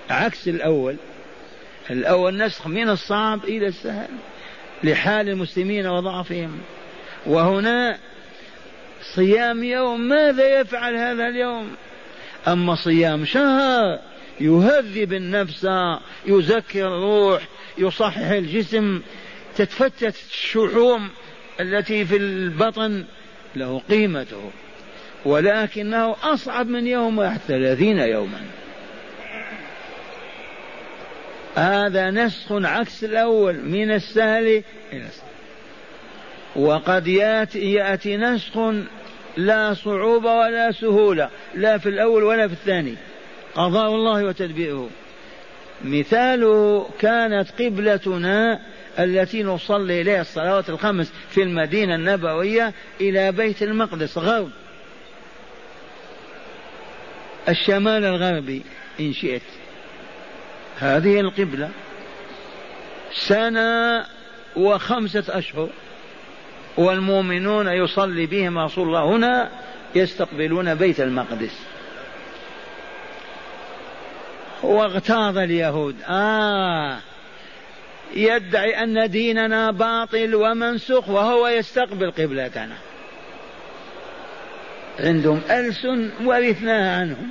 عكس 0.10 0.48
الأول. 0.48 0.96
الأول 1.90 2.38
نسخ 2.38 2.68
من 2.68 2.90
الصعب 2.90 3.44
إلى 3.44 3.68
السهل 3.68 4.10
لحال 4.84 5.30
المسلمين 5.30 5.88
وضعفهم. 5.88 6.60
وهنا 7.28 7.98
صيام 9.16 9.64
يوم 9.64 10.02
ماذا 10.02 10.60
يفعل 10.60 10.96
هذا 10.96 11.28
اليوم؟ 11.28 11.76
أما 12.48 12.76
صيام 12.76 13.26
شهر 13.26 14.00
يهذب 14.40 15.14
النفس 15.14 15.68
يزكي 16.26 16.84
الروح 16.84 17.48
يصحح 17.78 18.28
الجسم 18.28 19.02
تتفتت 19.56 20.16
الشحوم 20.32 21.10
التي 21.60 22.06
في 22.06 22.18
البطن 22.18 23.06
له 23.56 23.82
قيمته. 23.90 24.52
ولكنه 25.26 26.16
أصعب 26.24 26.68
من 26.68 26.88
يوم 26.88 27.18
واحد 27.18 27.40
ثلاثين 27.48 28.00
يوما. 28.00 28.42
هذا 31.56 32.12
نسخ 32.12 32.52
عكس 32.52 33.04
الأول 33.04 33.56
من 33.56 33.92
السهل 33.92 34.64
إلى 34.94 35.06
السهل. 35.06 35.27
وقد 36.58 37.08
يأتي, 37.08 37.74
يأتي 37.74 38.18
نسخ 38.18 38.58
لا 39.38 39.74
صعوبة 39.74 40.34
ولا 40.34 40.72
سهولة 40.72 41.30
لا 41.56 41.78
في 41.78 41.90
الأول 41.90 42.24
ولا 42.24 42.48
في 42.48 42.54
الثاني. 42.54 42.96
قضاء 43.56 43.96
الله 43.96 44.24
وتدبيره 44.24 44.90
مثاله 45.86 46.90
كانت 47.00 47.62
قبلتنا 47.62 48.60
التي 49.00 49.44
نصلي 49.44 50.02
إليها 50.02 50.22
الصلوات 50.22 50.70
الخمس 50.70 51.12
في 51.30 51.44
المدينة 51.44 51.96
النبوية 51.96 52.74
إلى 53.02 53.32
بيت 53.32 53.64
المقدس 53.64 54.18
غرب. 54.18 54.50
الشمال 57.50 58.06
الغربي 58.06 58.62
إن 59.00 59.14
شئت. 59.14 59.42
هذه 60.80 61.20
القبلة 61.20 61.70
سنة 63.14 64.06
وخمسة 64.56 65.24
أشهر. 65.30 65.70
والمؤمنون 66.78 67.68
يصلي 67.68 68.26
بهم 68.26 68.60
رسول 68.60 68.88
الله. 68.88 69.04
هنا 69.16 69.50
يستقبلون 69.96 70.76
بيت 70.76 71.00
المقدس. 71.00 71.60
واغتاظ 74.64 75.38
اليهود. 75.38 75.96
آه. 76.08 76.98
يدعي 78.16 78.84
أن 78.84 79.10
ديننا 79.10 79.72
باطل 79.72 80.36
ومنسوخ 80.36 81.10
وهو 81.10 81.48
يستقبل 81.48 82.12
قبلتنا 82.12 82.76
عندهم 85.00 85.42
ألسن 85.50 86.10
ورثناها 86.26 87.00
عنهم. 87.00 87.30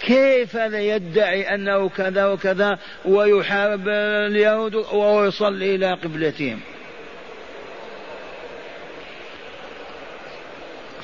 كيف 0.00 0.56
لا 0.56 0.80
يدعي 0.80 1.54
أنه 1.54 1.88
كذا 1.88 2.26
وكذا 2.26 2.78
ويحارب 3.04 3.88
اليهود 3.88 4.74
وهو 4.74 5.24
يصلي 5.24 5.74
إلى 5.74 5.92
قبلتهم؟ 5.92 6.60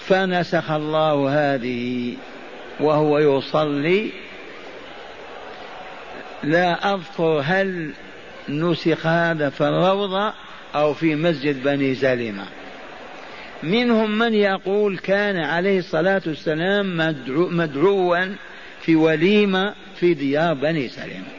فنسخ 0.08 0.70
الله 0.70 1.28
هذه 1.54 2.14
وهو 2.80 3.18
يصلي. 3.18 4.10
لا 6.42 6.94
أذكر 6.94 7.42
هل 7.44 7.92
نسخ 8.48 9.06
هذا 9.06 9.50
في 9.50 9.60
الروضة 9.60 10.32
أو 10.74 10.94
في 10.94 11.14
مسجد 11.14 11.62
بني 11.62 11.94
سلمة. 11.94 12.44
منهم 13.62 14.18
من 14.18 14.34
يقول 14.34 14.98
كان 14.98 15.36
عليه 15.36 15.78
الصلاة 15.78 16.22
والسلام 16.26 16.96
مدعو 16.96 17.48
مدعوا 17.48 18.34
في 18.80 18.96
وليمة 18.96 19.74
في 19.96 20.14
ديار 20.14 20.54
بني 20.54 20.88
سلمة. 20.88 21.32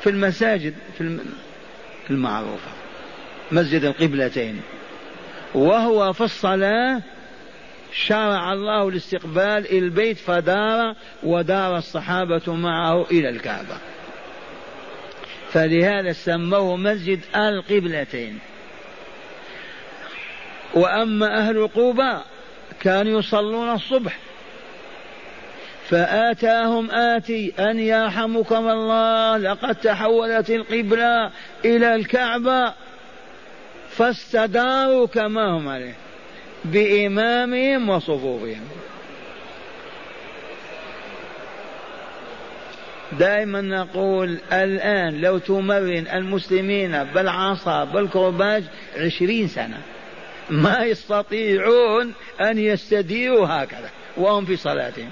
في 0.00 0.10
المساجد 0.10 0.74
في 0.98 1.18
المعروفة. 2.10 2.70
مسجد 3.52 3.84
القبلتين. 3.84 4.60
وهو 5.54 6.12
في 6.12 6.20
الصلاة 6.20 7.02
شرع 7.94 8.52
الله 8.52 8.88
الاستقبال 8.88 9.78
البيت 9.78 10.18
فدار 10.18 10.94
ودار 11.22 11.76
الصحابة 11.78 12.54
معه 12.54 13.06
إلى 13.10 13.28
الكعبة. 13.28 13.78
فلهذا 15.52 16.12
سموه 16.12 16.76
مسجد 16.76 17.20
القبلتين. 17.36 18.38
وأما 20.74 21.38
أهل 21.38 21.68
قوبى 21.68 22.18
كانوا 22.80 23.18
يصلون 23.18 23.72
الصبح. 23.72 24.18
فآتاهم 25.88 26.90
آتي 26.90 27.52
أن 27.58 27.78
يرحمكم 27.78 28.68
الله 28.68 29.36
لقد 29.36 29.74
تحولت 29.74 30.50
القبلة 30.50 31.30
إلى 31.64 31.94
الكعبة. 31.94 32.72
فاستداروا 33.90 35.06
كما 35.06 35.50
هم 35.50 35.68
عليه. 35.68 36.03
بإمامهم 36.64 37.88
وصفوفهم. 37.88 38.62
دائما 43.18 43.60
نقول 43.60 44.38
الآن 44.52 45.20
لو 45.20 45.38
تمرن 45.38 46.06
المسلمين 46.12 47.04
بالعصا 47.04 47.84
بالكرباج 47.84 48.64
عشرين 48.96 49.48
سنة 49.48 49.80
ما 50.50 50.84
يستطيعون 50.84 52.12
أن 52.40 52.58
يستديروا 52.58 53.46
هكذا 53.46 53.90
وهم 54.16 54.44
في 54.44 54.56
صلاتهم. 54.56 55.10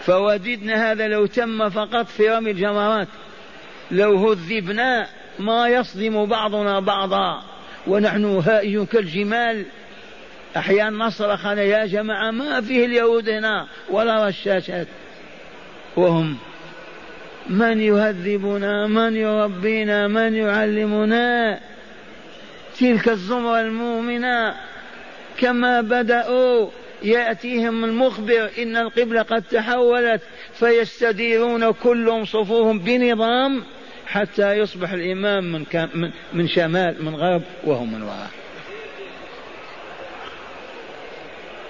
فوددنا 0.00 0.92
هذا 0.92 1.08
لو 1.08 1.26
تم 1.26 1.70
فقط 1.70 2.06
في 2.06 2.30
رمي 2.30 2.50
الجمرات 2.50 3.08
لو 3.90 4.28
هذبنا 4.28 5.06
ما 5.38 5.68
يصدم 5.68 6.26
بعضنا 6.26 6.80
بعضا. 6.80 7.53
ونحن 7.86 8.24
هائج 8.24 8.86
كالجمال. 8.86 9.64
أحيانا 10.56 11.06
نصرخ 11.06 11.46
يا 11.46 11.86
جماعة 11.86 12.30
ما 12.30 12.60
فيه 12.60 12.86
اليهود 12.86 13.28
هنا 13.28 13.66
ولا 13.90 14.28
رشاشات. 14.28 14.86
وهم 15.96 16.36
من 17.48 17.80
يهذبنا 17.80 18.86
من 18.86 19.16
يربينا 19.16 20.08
من 20.08 20.34
يعلمنا. 20.34 21.60
تلك 22.80 23.08
الزمرة 23.08 23.60
المؤمنة 23.60 24.54
كما 25.38 25.80
بدأوا 25.80 26.70
يأتيهم 27.02 27.84
المخبر 27.84 28.50
إن 28.58 28.76
القبلة 28.76 29.22
قد 29.22 29.42
تحولت. 29.42 30.20
فيستديرون 30.54 31.70
كلهم 31.70 32.24
صفوهم 32.24 32.78
بنظام 32.78 33.62
حتى 34.14 34.52
يصبح 34.52 34.92
الإمام 34.92 35.52
من, 35.52 35.66
من, 35.94 36.10
من 36.32 36.48
شمال 36.48 37.04
من 37.04 37.14
غرب 37.14 37.42
وهم 37.64 37.92
من 37.94 38.02
وراء. 38.02 38.30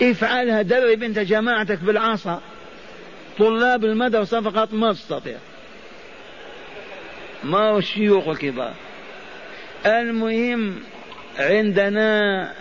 افعلها 0.03 0.63
درب 0.63 1.03
انت 1.03 1.19
جماعتك 1.19 1.79
بالعصا. 1.79 2.41
طلاب 3.39 3.85
المدرسة 3.85 4.41
فقط 4.41 4.73
ما 4.73 4.93
تستطيع. 4.93 5.37
ما 7.45 7.59
هو 7.59 7.79
الشيوخ 7.79 8.29
الكبار 8.29 8.75
المهم 9.87 10.81
عندنا 11.39 12.53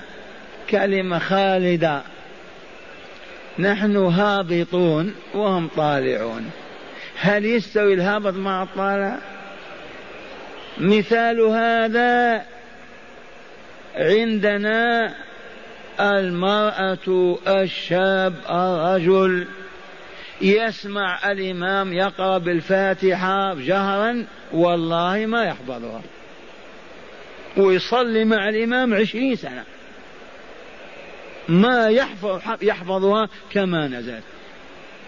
كلمة 0.69 1.19
خالدة. 1.19 2.01
نحن 3.59 3.95
هابطون 3.95 5.15
وهم 5.33 5.67
طالعون. 5.67 6.51
هل 7.19 7.45
يستوي 7.45 7.93
الهابط 7.93 8.33
مع 8.33 8.63
الطالع؟ 8.63 9.32
مثال 10.77 11.39
هذا 11.39 12.45
عندنا 13.95 15.13
المرأة 15.99 17.37
الشاب 17.47 18.33
الرجل 18.49 19.47
يسمع 20.41 21.31
الإمام 21.31 21.93
يقرأ 21.93 22.37
بالفاتحة 22.37 23.53
جهرا 23.53 24.25
والله 24.51 25.25
ما 25.25 25.43
يحفظها 25.45 26.01
ويصلي 27.57 28.25
مع 28.25 28.49
الإمام 28.49 28.93
عشرين 28.93 29.35
سنة. 29.35 29.63
ما 31.49 31.87
يحفظ 31.89 32.41
يحفظها 32.61 33.29
كما 33.51 33.87
نزلت 33.87 34.23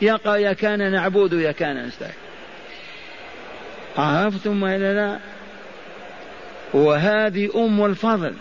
يقرأ 0.01 0.36
يا 0.36 0.54
كان 0.54 0.91
نعبد 0.91 1.34
يا 1.34 1.51
كان 1.51 1.86
نستعين. 1.88 2.13
عرفتم 3.97 4.63
ولا 4.63 4.93
لا؟ 4.93 5.19
وهذه 6.76 7.50
أم 7.56 7.86
الفضل. 7.86 8.34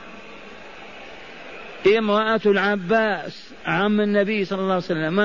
امرأة 1.98 2.40
العباس 2.46 3.50
عم 3.66 4.00
النبي 4.00 4.44
صلى 4.44 4.58
الله 4.60 4.74
عليه 4.74 4.84
وسلم 4.84 5.20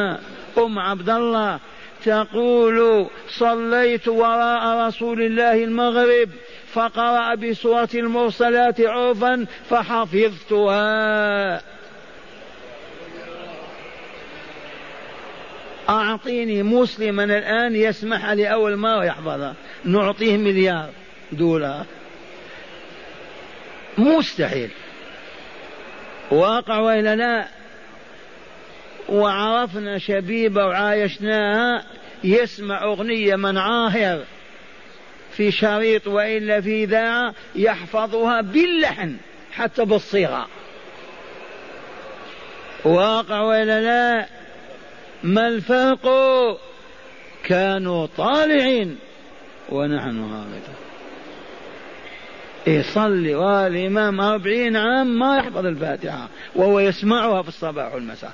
أم 0.57 0.79
عبد 0.79 1.09
الله. 1.09 1.59
تقول 2.05 3.07
صليت 3.29 4.07
وراء 4.07 4.87
رسول 4.87 5.21
الله 5.21 5.63
المغرب 5.63 6.29
فقرأ 6.73 7.35
بسورة 7.35 7.89
المرسلات 7.95 8.81
عرفا 8.81 9.45
فحفظتها. 9.69 11.61
أعطيني 15.89 16.63
مسلما 16.63 17.23
الآن 17.23 17.75
يسمح 17.75 18.29
لأول 18.29 18.75
ما 18.75 19.03
يحفظها. 19.03 19.55
نعطيه 19.85 20.37
مليار 20.37 20.89
دولار. 21.31 21.85
مستحيل. 23.99 24.69
واقع 26.31 26.79
وإلا 26.79 27.15
لا 27.15 27.47
وعرفنا 29.09 29.97
شبيبة 29.97 30.65
وعايشناها 30.65 31.83
يسمع 32.23 32.83
أغنية 32.83 33.35
من 33.35 33.57
عاهر 33.57 34.23
في 35.31 35.51
شريط 35.51 36.07
وإلا 36.07 36.61
في 36.61 36.83
إذاعة 36.83 37.33
يحفظها 37.55 38.41
باللحن 38.41 39.17
حتى 39.51 39.85
بالصيغة. 39.85 40.47
واقع 42.85 43.41
وإلا 43.41 43.81
لا 43.81 44.27
ما 45.23 45.47
الفرق؟ 45.47 46.07
كانوا 47.43 48.07
طالعين 48.17 48.97
ونحن 49.69 50.19
هابطون. 50.19 50.88
يصلي 52.67 53.35
والإمام 53.35 54.21
أربعين 54.21 54.75
عام 54.75 55.19
ما 55.19 55.37
يحفظ 55.37 55.65
الفاتحة 55.65 56.27
وهو 56.55 56.79
يسمعها 56.79 57.41
في 57.41 57.47
الصباح 57.47 57.93
والمساء. 57.93 58.33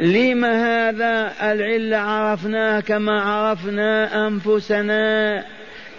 لم 0.00 0.44
هذا 0.44 1.32
العلة 1.42 1.96
عرفناها 1.96 2.80
كما 2.80 3.22
عرفنا 3.22 4.26
أنفسنا 4.26 5.44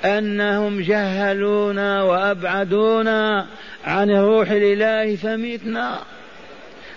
أنهم 0.05 0.81
جهلونا 0.81 2.03
وأبعدونا 2.03 3.47
عن 3.85 4.09
الروح 4.09 4.49
الإله 4.49 5.15
فمتنا 5.15 5.99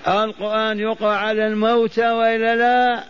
القرآن 0.09 0.81
يقرأ 0.81 1.13
على 1.13 1.47
الموتى 1.47 2.11
وإلا 2.11 2.57
لا 2.57 3.03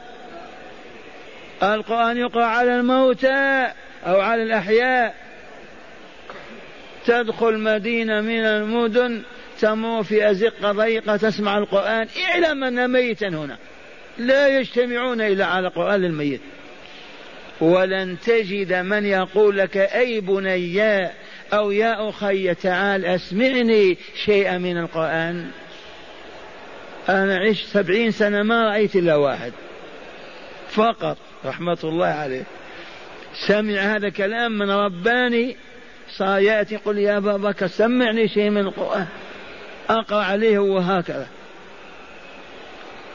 القرآن 1.62 2.16
يقرأ 2.16 2.44
على 2.44 2.76
الموتى 2.76 3.72
أو 4.06 4.20
على 4.20 4.42
الأحياء. 4.42 5.14
تدخل 7.06 7.58
مدينة 7.58 8.20
من 8.20 8.44
المدن 8.44 9.22
تمر 9.60 10.02
في 10.02 10.30
أزقة 10.30 10.72
ضيقة 10.72 11.16
تسمع 11.16 11.58
القرآن. 11.58 12.06
اعلم 12.28 12.64
أن 12.64 12.90
ميتا 12.90 13.28
هنا. 13.28 13.58
لا 14.18 14.58
يجتمعون 14.58 15.20
إلا 15.20 15.46
على 15.46 15.66
القرآن 15.66 16.00
للميت 16.00 16.40
ولن 17.60 18.16
تجد 18.26 18.72
من 18.72 19.06
يقول 19.06 19.58
لك 19.58 19.76
أي 19.76 20.20
بني 20.20 21.10
أو 21.52 21.70
يا 21.70 22.08
أخي 22.08 22.54
تعال 22.54 23.04
أسمعني 23.04 23.98
شيئا 24.24 24.58
من 24.58 24.78
القرآن. 24.78 25.50
أنا 27.08 27.38
عشت 27.38 27.66
سبعين 27.66 28.10
سنة 28.10 28.42
ما 28.42 28.62
رأيت 28.62 28.96
إلا 28.96 29.16
واحد. 29.16 29.52
فقط. 30.68 31.16
رحمة 31.44 31.78
الله 31.84 32.06
عليه. 32.06 32.42
سمع 33.46 33.74
هذا 33.74 34.08
كلام 34.08 34.58
من 34.58 34.70
رباني 34.70 35.56
صار 36.16 36.38
يأتي 36.40 36.74
يقول 36.74 36.98
يا 36.98 37.16
أبا 37.16 37.36
بكر 37.36 37.66
سمعني 37.66 38.28
شيء 38.28 38.50
من 38.50 38.60
القرآن. 38.60 39.06
أقرأ 39.88 40.22
عليه 40.22 40.58
وهكذا 40.58 41.26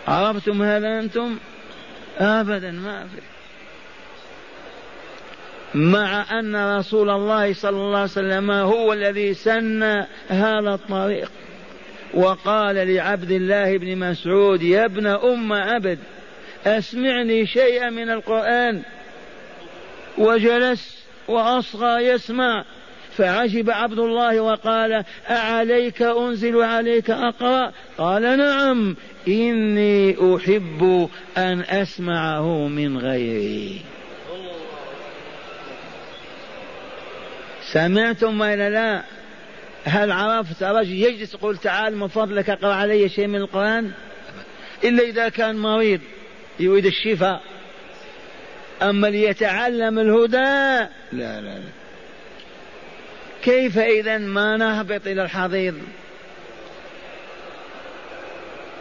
عرفتم 0.07 0.61
هذا 0.61 0.99
أنتم؟ 0.99 1.37
أبدا 2.19 2.71
ما 2.71 3.03
في. 3.03 3.21
مع 5.75 6.39
أن 6.39 6.77
رسول 6.77 7.09
الله 7.09 7.53
صلى 7.53 7.77
الله 7.77 7.97
عليه 7.97 8.11
وسلم 8.11 8.51
هو 8.51 8.93
الذي 8.93 9.33
سن 9.33 9.83
هذا 10.27 10.73
الطريق 10.73 11.31
وقال 12.13 12.75
لعبد 12.75 13.31
الله 13.31 13.77
بن 13.77 13.97
مسعود 13.97 14.61
يا 14.61 14.85
ابن 14.85 15.07
أم 15.07 15.53
عبد 15.53 15.99
أسمعني 16.67 17.45
شيئا 17.45 17.89
من 17.89 18.09
القرآن. 18.09 18.81
وجلس 20.17 20.97
وأصغى 21.27 22.05
يسمع. 22.05 22.65
فعجب 23.17 23.69
عبد 23.69 23.99
الله 23.99 24.41
وقال 24.41 25.03
أعليك 25.29 26.01
أنزل 26.01 26.61
عليك 26.61 27.09
أقرأ؟ 27.09 27.71
قال 27.97 28.37
نعم 28.37 28.95
إني 29.27 30.15
أحب 30.35 31.09
أن 31.37 31.61
أسمعه 31.61 32.67
من 32.67 32.97
غيري. 32.97 33.81
سمعتم 37.71 38.41
ولا 38.41 38.69
لا؟ 38.69 39.03
هل 39.83 40.11
عرفت؟ 40.11 40.63
رجل 40.63 40.91
يجلس 40.91 41.33
يقول 41.33 41.57
تعال 41.57 41.97
من 41.97 42.07
فضلك 42.07 42.49
اقرأ 42.49 42.73
علي 42.73 43.09
شيء 43.09 43.27
من 43.27 43.35
القرآن؟ 43.35 43.91
إلا 44.83 45.03
إذا 45.03 45.29
كان 45.29 45.55
مريض. 45.55 46.01
يريد 46.59 46.85
الشفاء. 46.85 47.41
أما 48.81 49.07
ليتعلم 49.07 49.99
الهدى 49.99 50.37
لا 50.37 50.89
لا 51.11 51.41
لا. 51.41 51.61
كيف 53.43 53.77
إذا 53.77 54.17
ما 54.17 54.57
نهبط 54.57 55.07
إلى 55.07 55.23
الحضيض؟ 55.23 55.75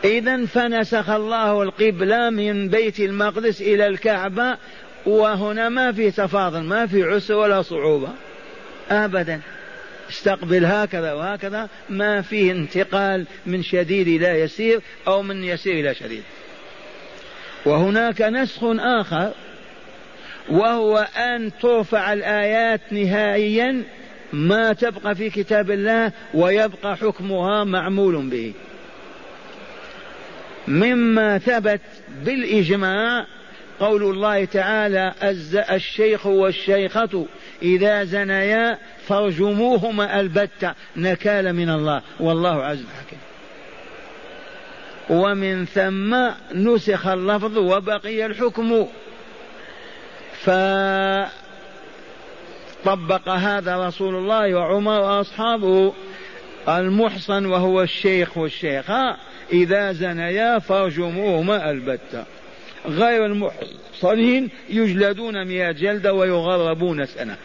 إذا 0.04 0.46
فنسخ 0.46 1.10
الله 1.10 1.62
القبلة 1.62 2.30
من 2.30 2.68
بيت 2.68 3.00
المقدس 3.00 3.60
إلى 3.60 3.86
الكعبة 3.86 4.56
وهنا 5.06 5.68
ما 5.68 5.92
في 5.92 6.10
تفاضل 6.10 6.60
ما 6.62 6.86
في 6.86 7.02
عسر 7.02 7.34
ولا 7.34 7.62
صعوبة. 7.62 8.08
ابدا. 8.90 9.40
استقبل 10.10 10.64
هكذا 10.64 11.12
وهكذا 11.12 11.68
ما 11.88 12.22
فيه 12.22 12.52
انتقال 12.52 13.26
من 13.46 13.62
شديد 13.62 14.08
إلى 14.08 14.40
يسير 14.40 14.80
أو 15.06 15.22
من 15.22 15.44
يسير 15.44 15.74
إلى 15.74 15.94
شديد. 15.94 16.22
وهناك 17.66 18.22
نسخ 18.22 18.60
آخر 18.78 19.32
وهو 20.48 21.06
أن 21.16 21.50
ترفع 21.62 22.12
الآيات 22.12 22.80
نهائيا 22.90 23.82
ما 24.32 24.72
تبقى 24.72 25.14
في 25.14 25.30
كتاب 25.30 25.70
الله 25.70 26.12
ويبقى 26.34 26.96
حكمها 26.96 27.64
معمول 27.64 28.30
به. 28.30 28.52
مما 30.68 31.38
ثبت 31.38 31.80
بالإجماع 32.24 33.26
قول 33.80 34.02
الله 34.02 34.44
تعالى 34.44 35.12
الشيخ 35.70 36.26
والشيخة 36.26 37.26
إذا 37.62 38.04
زنيا 38.04 38.78
فارجموهما 39.06 40.20
البتة. 40.20 40.74
نكال 40.96 41.52
من 41.52 41.70
الله 41.70 42.02
والله 42.20 42.64
عز 42.64 42.84
حكيم. 43.00 43.18
ومن 45.10 45.64
ثم 45.64 46.16
نسخ 46.54 47.06
اللفظ 47.06 47.58
وبقي 47.58 48.26
الحكم. 48.26 48.86
فطبق 50.42 51.28
هذا 53.28 53.86
رسول 53.86 54.14
الله 54.14 54.54
وعمر 54.54 55.00
وأصحابه 55.00 55.92
المحصن 56.68 57.46
وهو 57.46 57.82
الشيخ 57.82 58.38
والشيخة 58.38 59.16
إذا 59.52 59.92
زنيا 59.92 60.58
فارجموهما 60.58 61.70
البتة. 61.70 62.24
غير 62.86 63.26
المحصنين 63.26 64.50
يجلدون 64.68 65.44
مئة 65.44 65.72
جلدة 65.72 66.14
ويغربون 66.14 67.06
سنة. 67.06 67.36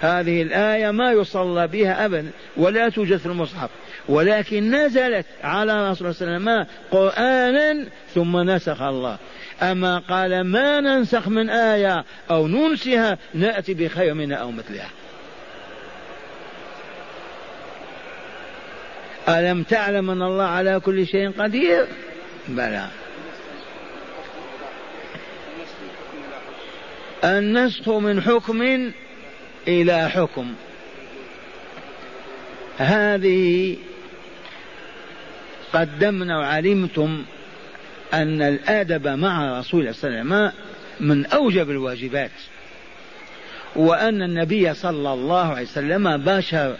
هذه 0.00 0.42
الآية 0.42 0.90
ما 0.90 1.12
يصلى 1.12 1.66
بها 1.66 2.04
أبدا 2.04 2.30
ولا 2.56 2.88
توجد 2.88 3.16
في 3.16 3.26
المصحف. 3.26 3.70
ولكن 4.08 4.70
نزلت 4.70 5.26
على 5.42 5.90
رسول 5.90 6.06
الله 6.06 6.18
صلى 6.18 6.36
الله 6.36 6.50
عليه 6.50 6.62
وسلم 6.62 6.66
قرآنا 6.90 7.86
ثم 8.14 8.36
نسخ 8.50 8.82
الله. 8.82 9.18
أما 9.62 9.98
قال 9.98 10.40
ما 10.40 10.80
ننسخ 10.80 11.28
من 11.28 11.50
آية 11.50 12.04
أو 12.30 12.48
ننسها 12.48 13.18
نأتي 13.34 13.74
بخير 13.74 14.14
منها 14.14 14.36
أو 14.36 14.50
مثلها. 14.50 14.90
ألم 19.28 19.62
تعلم 19.62 20.10
أن 20.10 20.22
الله 20.22 20.44
على 20.44 20.80
كل 20.80 21.06
شيء 21.06 21.30
قدير؟ 21.38 21.86
بلى. 22.48 22.86
النسخ 27.24 27.88
من 27.88 28.22
حكم 28.22 28.90
إلى 29.68 30.08
حكم. 30.10 30.54
هذه 32.78 33.76
قدمنا 35.72 36.38
وعلمتم 36.38 37.24
أن 38.14 38.42
الأدب 38.42 39.08
مع 39.08 39.58
رسول 39.58 39.80
الله 39.80 39.92
صلى 39.92 40.08
الله 40.08 40.20
عليه 40.20 40.28
وسلم 40.28 40.52
من 41.00 41.26
أوجب 41.26 41.70
الواجبات 41.70 42.30
وأن 43.76 44.22
النبي 44.22 44.74
صلى 44.74 45.12
الله 45.12 45.52
عليه 45.52 45.62
وسلم 45.66 46.16
بشر 46.16 46.76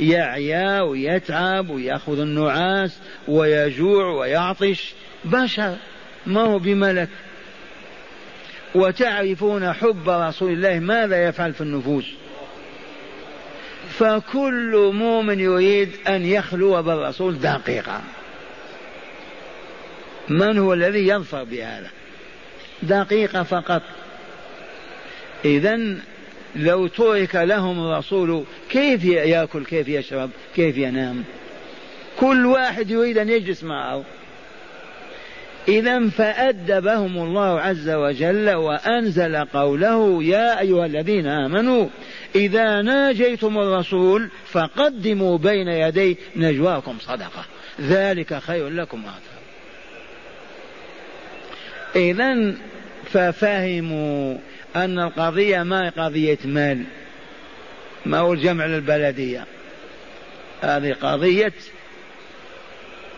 يعيا 0.00 0.80
ويتعب 0.80 1.70
ويأخذ 1.70 2.20
النعاس 2.20 2.98
ويجوع 3.28 4.04
ويعطش 4.04 4.94
بشر 5.24 5.76
ما 6.26 6.40
هو 6.40 6.58
بملك. 6.58 7.08
وتعرفون 8.74 9.72
حب 9.72 10.08
رسول 10.08 10.52
الله 10.52 10.78
ماذا 10.78 11.24
يفعل 11.24 11.54
في 11.54 11.60
النفوس؟ 11.60 12.04
فكل 13.90 14.90
مؤمن 14.94 15.40
يريد 15.40 15.90
أن 16.08 16.24
يخلو 16.26 16.82
بالرسول 16.82 17.38
دقيقة 17.38 18.00
من 20.30 20.58
هو 20.58 20.72
الذي 20.72 21.08
يظفر 21.08 21.44
بهذا؟ 21.44 21.90
دقيقة 22.82 23.42
فقط. 23.42 23.82
إذا 25.44 25.78
لو 26.56 26.86
ترك 26.86 27.34
لهم 27.34 27.80
الرسول 27.80 28.44
كيف 28.70 29.04
يأكل؟ 29.04 29.64
كيف 29.64 29.88
يشرب؟ 29.88 30.30
كيف 30.56 30.78
ينام؟ 30.78 31.24
كل 32.20 32.46
واحد 32.46 32.90
يريد 32.90 33.18
أن 33.18 33.28
يجلس 33.28 33.64
معه. 33.64 34.04
إذا 35.68 36.08
فأدبهم 36.08 37.18
الله 37.18 37.60
عز 37.60 37.90
وجل 37.90 38.50
وأنزل 38.50 39.36
قوله 39.36 40.22
يا 40.22 40.60
أيها 40.60 40.86
الذين 40.86 41.26
آمنوا 41.26 41.88
إذا 42.34 42.82
ناجيتم 42.82 43.58
الرسول 43.58 44.30
فقدموا 44.46 45.38
بين 45.38 45.68
يدي 45.68 46.16
نجواكم 46.36 46.98
صدقة. 47.00 47.44
ذلك 47.80 48.38
خير 48.38 48.68
لكم 48.68 48.98
أطهر 48.98 49.37
إذا 51.98 52.54
ففهموا 53.04 54.36
أن 54.76 54.98
القضية 54.98 55.62
ما 55.62 55.88
قضية 55.88 56.38
مال 56.44 56.84
ما 58.06 58.18
هو 58.18 58.32
الجمع 58.32 58.66
للبلدية. 58.66 59.44
هذه 60.60 60.92
قضية 60.92 61.52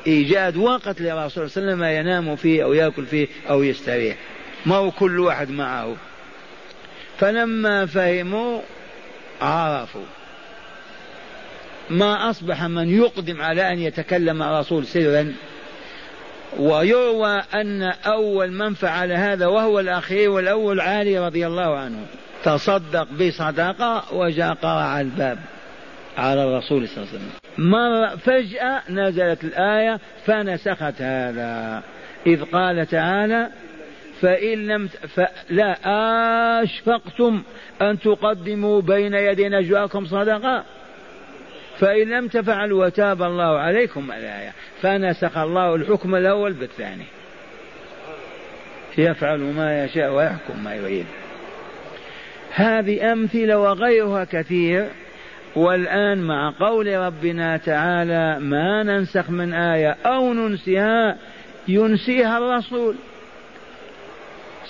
إيجاد 0.06 0.56
وقت 0.56 1.00
للرسول 1.00 1.50
صلى 1.50 1.62
الله 1.62 1.84
عليه 1.84 1.96
وسلم 1.96 2.06
ينام 2.06 2.36
فيه 2.36 2.64
أو 2.64 2.72
يأكل 2.72 3.06
فيه 3.06 3.28
أو 3.50 3.62
يستريح 3.62 4.16
ما 4.66 4.76
هو 4.76 4.90
كل 4.90 5.18
واحد 5.20 5.50
معه. 5.50 5.96
فلما 7.18 7.86
فهموا 7.86 8.60
عرفوا 9.40 10.04
ما 11.90 12.30
أصبح 12.30 12.62
من 12.64 12.88
يقدم 12.88 13.42
على 13.42 13.72
أن 13.72 13.78
يتكلم 13.78 14.42
الرسول 14.42 14.86
سرا. 14.86 15.34
ويروى 16.58 17.42
أن 17.54 17.82
أول 18.06 18.52
من 18.52 18.74
فعل 18.74 19.12
هذا 19.12 19.46
وهو 19.46 19.80
الأخير 19.80 20.30
والأول 20.30 20.80
علي 20.80 21.18
رضي 21.18 21.46
الله 21.46 21.76
عنه. 21.78 22.06
تصدق 22.44 23.08
بصدقة 23.12 24.14
وجاء 24.14 24.54
قرع 24.54 25.00
الباب 25.00 25.38
على 26.18 26.44
الرسول 26.44 26.88
صلى 26.88 27.04
الله 27.04 27.08
عليه 27.08 27.18
وسلم. 27.18 27.30
مر 27.58 28.16
فجأة 28.16 28.82
نزلت 28.90 29.44
الآية 29.44 30.00
فنسخت 30.26 31.02
هذا. 31.02 31.82
إذ 32.26 32.44
قال 32.44 32.86
تعالى 32.86 33.48
فإن 34.20 34.66
لم 34.66 34.88
لا 35.50 35.76
أشفقتم 36.62 37.42
أن 37.82 37.98
تقدموا 37.98 38.80
بين 38.80 39.14
يدي 39.14 39.48
نجواكم 39.48 40.06
صدقة. 40.06 40.64
فإن 41.80 42.08
لم 42.08 42.28
تفعلوا 42.28 42.86
وتاب 42.86 43.22
الله 43.22 43.58
عليكم 43.58 44.12
الآية 44.12 44.52
فنسخ 44.82 45.38
الله 45.38 45.74
الحكم 45.74 46.14
الأول 46.14 46.52
بالثاني. 46.52 47.04
يفعل 48.98 49.38
ما 49.38 49.84
يشاء 49.84 50.12
ويحكم 50.12 50.64
ما 50.64 50.74
يريد. 50.74 51.06
هذه 52.54 53.12
أمثلة 53.12 53.58
وغيرها 53.58 54.24
كثير 54.24 54.86
والآن 55.56 56.18
مع 56.18 56.54
قول 56.60 56.96
ربنا 56.96 57.56
تعالى 57.56 58.38
ما 58.40 58.82
ننسخ 58.82 59.30
من 59.30 59.54
آية 59.54 59.96
أو 60.06 60.32
ننسها 60.32 61.16
ينسيها 61.68 62.38
الرسول. 62.38 62.94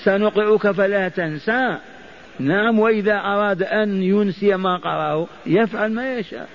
سنقرئك 0.04 0.70
فلا 0.70 1.08
تنسى. 1.08 1.76
نعم 2.38 2.78
وإذا 2.78 3.14
أراد 3.14 3.62
أن 3.62 4.02
ينسي 4.02 4.56
ما 4.56 4.76
قرأه 4.76 5.26
يفعل 5.46 5.92
ما 5.92 6.14
يشاء. 6.18 6.48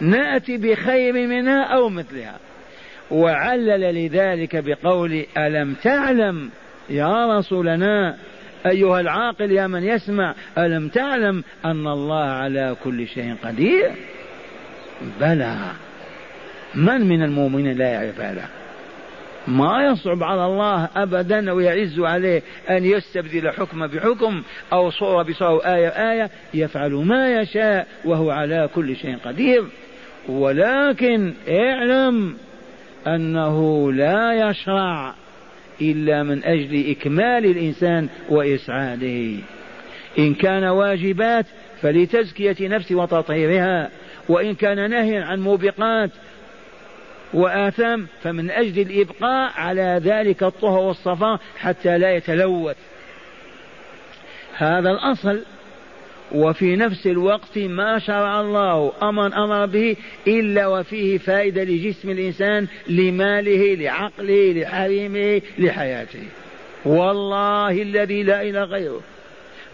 نأتي 0.00 0.56
بخير 0.56 1.12
منها 1.12 1.62
أو 1.62 1.88
مثلها. 1.88 2.38
وعلل 3.10 3.94
لذلك 3.94 4.56
بقول 4.56 5.24
ألم 5.38 5.74
تعلم 5.74 6.50
يا 6.90 7.38
رسولنا 7.38 8.16
أيها 8.66 9.00
العاقل 9.00 9.52
يا 9.52 9.66
من 9.66 9.82
يسمع 9.82 10.34
ألم 10.58 10.88
تعلم 10.88 11.44
أن 11.64 11.86
الله 11.86 12.24
على 12.24 12.76
كل 12.84 13.08
شيء 13.08 13.34
قدير؟ 13.44 13.92
بلى 15.20 15.56
من 16.74 17.08
من 17.08 17.22
المؤمنين 17.22 17.76
لا 17.76 17.88
يعرف 17.92 18.20
هذا؟ 18.20 18.48
ما 19.48 19.84
يصعب 19.86 20.22
على 20.22 20.46
الله 20.46 20.88
ابدا 20.96 21.52
ويعز 21.52 22.00
عليه 22.00 22.42
أن 22.70 22.84
يستبدل 22.84 23.50
حكم 23.50 23.86
بحكم 23.86 24.42
أو 24.72 24.90
صوره 24.90 25.22
بصوره 25.22 25.74
آية 25.74 25.88
آية 25.88 26.30
يفعل 26.54 26.92
ما 26.92 27.40
يشاء 27.40 27.86
وهو 28.04 28.30
على 28.30 28.68
كل 28.74 28.96
شيء 28.96 29.16
قدير. 29.24 29.64
ولكن 30.28 31.34
اعلم 31.48 32.36
أنه 33.06 33.92
لا 33.92 34.48
يشرع 34.48 35.14
إلا 35.80 36.22
من 36.22 36.44
أجل 36.44 36.90
إكمال 36.90 37.44
الإنسان 37.44 38.08
وإسعاده. 38.28 39.34
إن 40.18 40.34
كان 40.34 40.64
واجبات 40.64 41.46
فلتزكية 41.82 42.68
نفسه 42.68 42.94
وتطهيرها 42.94 43.90
وإن 44.28 44.54
كان 44.54 44.90
نهي 44.90 45.16
عن 45.18 45.40
موبقات 45.40 46.10
وآثام 47.34 48.06
فمن 48.22 48.50
أجل 48.50 48.80
الإبقاء 48.82 49.52
على 49.54 50.00
ذلك 50.04 50.42
الطهر 50.42 50.78
والصفاء 50.78 51.40
حتى 51.58 51.98
لا 51.98 52.16
يتلوث. 52.16 52.76
هذا 54.56 54.90
الأصل. 54.90 55.40
وفي 56.32 56.76
نفس 56.76 57.06
الوقت 57.06 57.58
ما 57.58 57.98
شرع 57.98 58.40
الله 58.40 58.92
أمر 59.02 59.44
أمر 59.44 59.66
به 59.66 59.96
إلا 60.26 60.66
وفيه 60.66 61.18
فائدة 61.18 61.64
لجسم 61.64 62.10
الإنسان 62.10 62.66
لماله 62.88 63.74
لعقله 63.74 64.52
لحريمه 64.52 65.42
لحياته. 65.58 66.24
والله 66.84 67.82
الذي 67.82 68.22
لا 68.22 68.42
إله 68.42 68.64
غيره. 68.64 69.00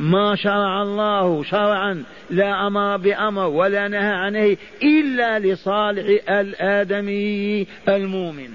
ما 0.00 0.36
شرع 0.36 0.82
الله 0.82 1.44
شرعا 1.44 2.04
لا 2.30 2.66
أمر 2.66 2.96
بأمر 2.96 3.46
ولا 3.46 3.88
نهى 3.88 4.12
عنه 4.12 4.56
إلا 4.82 5.38
لصالح 5.38 6.30
الآدمي 6.30 7.66
المؤمن. 7.88 8.50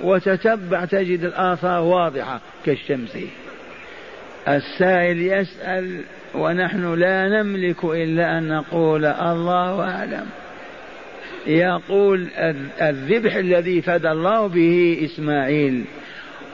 وتتبع 0.00 0.84
تجد 0.84 1.24
الآثار 1.24 1.82
واضحة 1.82 2.40
كالشمس. 2.66 3.18
السائل 4.48 5.22
يسأل 5.22 6.00
ونحن 6.34 6.94
لا 6.94 7.28
نملك 7.28 7.84
إلا 7.84 8.38
أن 8.38 8.48
نقول 8.48 9.04
الله 9.04 9.90
أعلم. 9.90 10.26
يقول 11.46 12.26
الذبح 12.80 13.34
الذي 13.34 13.82
فدى 13.82 14.10
الله 14.10 14.46
به 14.46 15.00
إسماعيل 15.04 15.84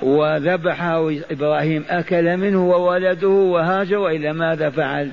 وذبحه 0.03 1.11
إبراهيم 1.31 1.85
أكل 1.89 2.37
منه 2.37 2.69
وولده 2.69 3.29
وهاجر 3.29 3.99
وإلى 3.99 4.33
ماذا 4.33 4.71
فعل؟ 4.71 5.11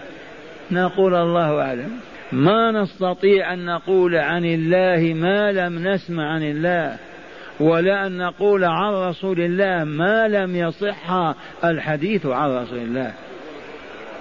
نقول 0.71 1.15
الله 1.15 1.61
أعلم. 1.61 1.91
ما 2.31 2.71
نستطيع 2.71 3.53
أن 3.53 3.65
نقول 3.65 4.15
عن 4.15 4.45
الله 4.45 5.13
ما 5.13 5.51
لم 5.51 5.87
نسمع 5.87 6.33
عن 6.33 6.43
الله 6.43 6.97
ولا 7.59 8.07
أن 8.07 8.17
نقول 8.17 8.63
عن 8.63 8.93
رسول 8.93 9.39
الله 9.39 9.83
ما 9.83 10.27
لم 10.27 10.55
يصح 10.55 11.33
الحديث 11.63 12.25
عن 12.25 12.49
رسول 12.49 12.77
الله. 12.77 13.13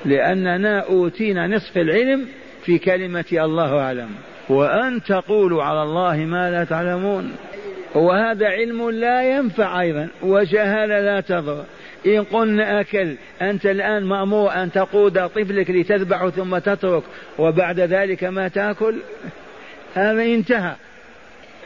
لأننا 0.05 0.81
أوتينا 0.81 1.47
نصف 1.47 1.77
العلم 1.79 2.27
في 2.65 2.79
كلمة 2.79 3.25
الله 3.33 3.79
أعلم. 3.81 4.09
وأن 4.49 5.03
تقولوا 5.03 5.63
على 5.63 5.83
الله 5.83 6.17
ما 6.17 6.51
لا 6.51 6.65
تعلمون. 6.65 7.33
وهذا 7.95 8.47
علم 8.47 8.91
لا 8.91 9.37
ينفع 9.37 9.81
أيضا 9.81 10.09
وجهالة 10.23 11.01
لا 11.01 11.21
تضر. 11.21 11.65
إن 12.07 12.25
قلنا 12.25 12.81
أكل 12.81 13.15
أنت 13.43 13.67
الآن 13.67 14.05
مأمور 14.05 14.53
أن 14.53 14.73
تقود 14.73 15.27
طفلك 15.29 15.71
لتذبحه 15.71 16.31
ثم 16.31 16.59
تترك 16.59 17.03
وبعد 17.39 17.81
ذلك 17.81 18.25
ما 18.25 18.49
تأكل؟ 18.49 18.97
هذا 19.95 20.23
انتهى. 20.23 20.75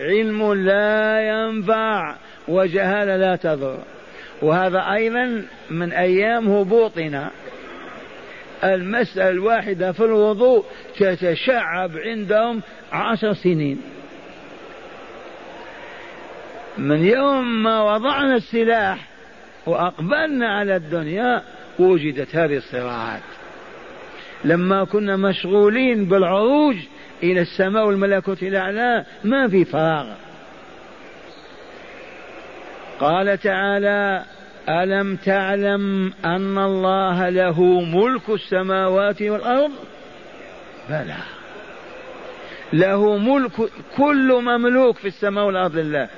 علم 0.00 0.52
لا 0.52 1.28
ينفع 1.28 2.16
وجهالة 2.48 3.16
لا 3.16 3.36
تضر. 3.36 3.78
وهذا 4.42 4.92
أيضا 4.92 5.42
من 5.70 5.92
أيام 5.92 6.48
هبوطنا. 6.48 7.30
المسألة 8.64 9.28
الواحدة 9.28 9.92
في 9.92 10.04
الوضوء 10.04 10.64
تتشعب 10.96 11.90
عندهم 11.96 12.62
عشر 12.92 13.32
سنين. 13.32 13.80
من 16.78 17.06
يوم 17.06 17.62
ما 17.62 17.82
وضعنا 17.82 18.34
السلاح 18.36 19.08
وأقبلنا 19.66 20.58
على 20.58 20.76
الدنيا 20.76 21.42
وجدت 21.78 22.36
هذه 22.36 22.56
الصراعات. 22.56 23.22
لما 24.44 24.84
كنا 24.84 25.16
مشغولين 25.16 26.04
بالعروج 26.04 26.76
إلى 27.22 27.40
السماء 27.40 27.86
والملكوت 27.86 28.42
الأعلى 28.42 29.04
ما 29.24 29.48
في 29.48 29.64
فراغ. 29.64 30.06
قال 33.00 33.38
تعالى 33.38 34.24
ألم 34.68 35.16
تعلم 35.16 36.12
أن 36.24 36.58
الله 36.58 37.28
له 37.28 37.80
ملك 37.80 38.30
السماوات 38.30 39.22
والأرض؟ 39.22 39.70
بلى. 40.90 41.16
له 42.72 43.16
ملك 43.16 43.52
كل 43.96 44.42
مملوك 44.42 44.96
في 44.96 45.08
السماء 45.08 45.46
والأرض 45.46 45.76
لله. 45.76 46.08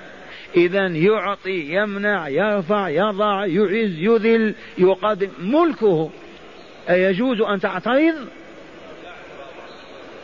إذا 0.56 0.86
يعطي 0.86 1.74
يمنع 1.74 2.28
يرفع 2.28 2.88
يضع 2.88 3.46
يعز 3.46 3.98
يذل 3.98 4.54
يقدم 4.78 5.28
ملكه. 5.38 6.10
أيجوز 6.90 7.40
أن 7.40 7.60
تعترض؟ 7.60 8.14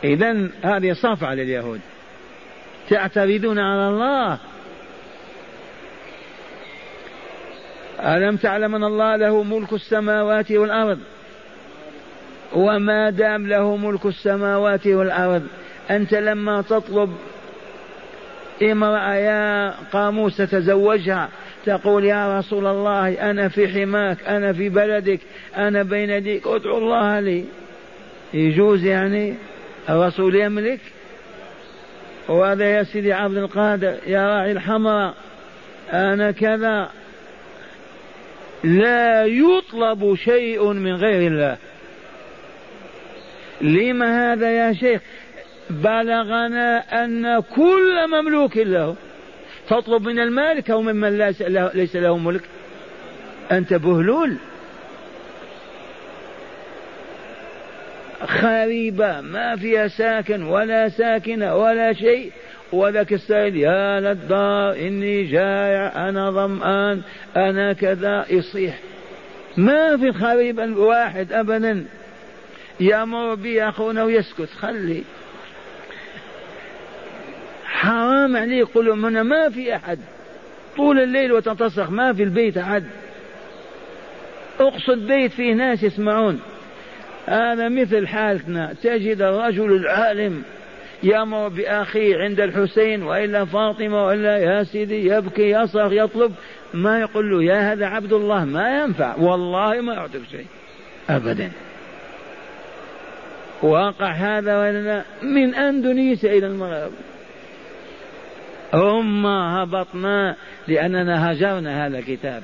إذا 0.03 0.49
هذه 0.61 0.93
صفعة 0.93 1.33
لليهود. 1.33 1.79
تعترضون 2.89 3.59
على 3.59 3.89
الله. 3.89 4.39
ألم 7.99 8.35
تعلم 8.35 8.75
أن 8.75 8.83
الله 8.83 9.15
له 9.15 9.43
ملك 9.43 9.73
السماوات 9.73 10.51
والأرض؟ 10.51 10.99
وما 12.53 13.09
دام 13.09 13.47
له 13.47 13.75
ملك 13.75 14.05
السماوات 14.05 14.87
والأرض 14.87 15.47
أنت 15.89 16.13
لما 16.13 16.61
تطلب 16.61 17.15
امرأة 18.61 19.15
يا 19.15 19.73
قاموس 19.93 20.37
تتزوجها. 20.37 21.29
تقول 21.65 22.05
يا 22.05 22.39
رسول 22.39 22.67
الله 22.67 23.31
أنا 23.31 23.49
في 23.49 23.67
حماك 23.67 24.17
أنا 24.27 24.53
في 24.53 24.69
بلدك 24.69 25.19
أنا 25.57 25.83
بين 25.83 26.09
يديك 26.09 26.47
ادعو 26.47 26.77
الله 26.77 27.19
لي. 27.19 27.45
يجوز 28.33 28.83
يعني 28.83 29.35
الرسول 29.89 30.35
يملك؟ 30.35 30.79
وهذا 32.27 32.65
يا 32.65 32.83
سيدي 32.83 33.13
عبد 33.13 33.37
القادر 33.37 33.95
يا 34.07 34.27
راعي 34.27 34.51
الحمراء 34.51 35.13
أنا 35.93 36.31
كذا. 36.31 36.89
لا 38.63 39.25
يطلب 39.25 40.15
شيء 40.15 40.73
من 40.73 40.95
غير 40.95 41.31
الله. 41.31 41.57
لما 43.61 44.33
هذا 44.33 44.51
يا 44.51 44.73
شيخ؟ 44.73 45.01
بلغنا 45.73 47.03
أن 47.03 47.39
كل 47.39 48.07
مملوك 48.07 48.57
له 48.57 48.95
تطلب 49.69 50.03
من 50.07 50.19
المالك 50.19 50.71
أو 50.71 50.81
ممن 50.81 51.17
ليس 51.73 51.95
له 51.95 52.17
ملك. 52.17 52.41
أنت 53.51 53.73
بهلول. 53.73 54.35
خريبة 58.25 59.21
ما 59.21 59.55
فيها 59.55 59.87
ساكن 59.87 60.43
ولا 60.43 60.89
ساكنة 60.89 61.55
ولا 61.55 61.93
شيء. 61.93 62.31
ولك 62.71 63.13
السائل 63.13 63.57
يا 63.57 63.99
للدار 63.99 64.75
إني 64.75 65.23
جائع 65.23 66.09
أنا 66.09 66.31
ظمآن 66.31 67.01
أنا 67.35 67.73
كذا. 67.73 68.25
يصيح. 68.29 68.79
ما 69.57 69.97
في 69.97 70.13
خريب 70.13 70.77
واحد 70.77 71.33
أبدا. 71.33 71.85
يأمر 72.79 73.35
به 73.35 73.69
أخونا 73.69 74.03
ويسكت. 74.03 74.49
خلي. 74.59 75.03
حرام 77.73 78.37
عليه 78.37 78.57
يقول 78.57 78.97
من 78.97 79.21
ما 79.21 79.49
في 79.49 79.75
أحد. 79.75 79.99
طول 80.77 80.99
الليل 80.99 81.31
وتنتصخ 81.31 81.89
ما 81.89 82.13
في 82.13 82.23
البيت 82.23 82.57
أحد. 82.57 82.83
أقصد 84.59 85.07
بيت 85.07 85.31
فيه 85.31 85.53
ناس 85.53 85.83
يسمعون. 85.83 86.41
هذا 87.25 87.69
مثل 87.69 88.07
حالتنا. 88.07 88.73
تجد 88.83 89.21
الرجل 89.21 89.75
العالم 89.75 90.43
يأمر 91.03 91.47
بأخيه 91.47 92.17
عند 92.17 92.39
الحسين 92.39 93.03
وإلا 93.03 93.45
فاطمة 93.45 94.05
وإلا 94.05 94.37
يا 94.37 94.63
سيدي 94.63 95.07
يبكي 95.07 95.49
يصرخ 95.49 95.91
يطلب. 95.91 96.33
ما 96.73 96.99
يقول 96.99 97.31
له 97.31 97.43
يا 97.43 97.73
هذا 97.73 97.85
عبد 97.85 98.13
الله 98.13 98.45
ما 98.45 98.83
ينفع. 98.83 99.15
والله 99.15 99.81
ما 99.81 99.93
يعطيك 99.93 100.21
شيء. 100.31 100.45
أبدا. 101.09 101.51
واقع 103.61 104.11
هذا 104.11 105.05
من 105.21 105.55
أندونيسيا 105.55 106.37
إلى 106.37 106.47
المغرب. 106.47 106.91
هم 108.73 109.25
هبطنا 109.25 110.35
لأننا 110.67 111.31
هجرنا 111.31 111.87
هذا 111.87 111.99
الكتاب. 111.99 112.43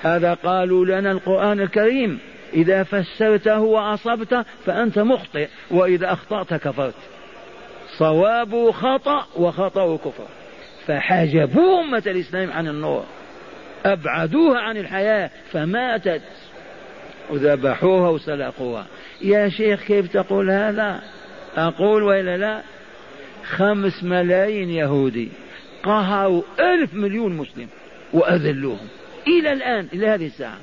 هذا 0.00 0.34
قالوا 0.34 0.84
لنا 0.86 1.10
القرآن 1.10 1.60
الكريم 1.60 2.18
إذا 2.52 2.82
فسرته 2.82 3.60
وأصبت 3.60 4.44
فأنت 4.66 4.98
مخطئ 4.98 5.48
وإذا 5.70 6.12
أخطأت 6.12 6.54
كفرت. 6.54 6.94
صوابه 7.98 8.72
خطأ 8.72 9.26
وخطأه 9.36 9.98
كفر. 9.98 10.26
فحجبوا 10.86 11.80
أمة 11.80 12.02
الإسلام 12.06 12.52
عن 12.52 12.68
النور. 12.68 13.04
أبعدوها 13.84 14.60
عن 14.60 14.76
الحياة 14.76 15.30
فماتت. 15.52 16.22
وذبحوها 17.30 18.08
وسلقوها. 18.08 18.86
يا 19.22 19.48
شيخ 19.48 19.82
كيف 19.82 20.12
تقول 20.12 20.50
هذا؟ 20.50 21.02
أقول 21.56 22.02
وإلا 22.02 22.36
لا؟ 22.36 22.60
خمس 23.44 24.04
ملايين 24.04 24.70
يهودي. 24.70 25.28
قهروا 25.82 26.42
ألف 26.60 26.94
مليون 26.94 27.32
مسلم 27.32 27.68
وأذلوهم. 28.12 28.88
إلى 29.26 29.52
الآن 29.52 29.88
إلى 29.92 30.06
هذه 30.06 30.26
الساعة. 30.26 30.58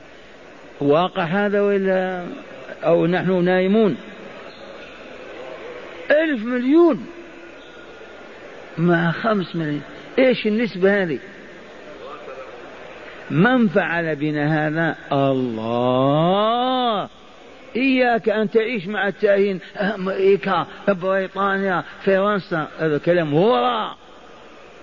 واقع 0.82 1.24
هذا 1.24 1.62
ولا 1.62 2.26
أو 2.84 3.08
نحن 3.08 3.44
نايمون؟ 3.44 3.98
ألف 6.12 6.46
مليون. 6.46 7.06
مع 8.78 9.12
خمس 9.12 9.56
ملايين 9.56 9.82
إيش 10.20 10.48
النسبة 10.48 11.04
هذه؟ 11.04 11.20
من 13.30 13.68
فعل 13.68 14.16
بنا 14.16 14.68
هذا؟ 14.68 14.96
الله. 15.12 17.10
إياك 17.76 18.30
أن 18.30 18.50
تعيش 18.52 18.88
مع 18.88 19.08
التأهين. 19.08 19.60
أمريكا 19.78 20.68
بريطانيا 20.88 21.84
فرنسا. 22.06 22.68
هذا 22.80 22.98
كلام 22.98 23.34
هو 23.34 23.88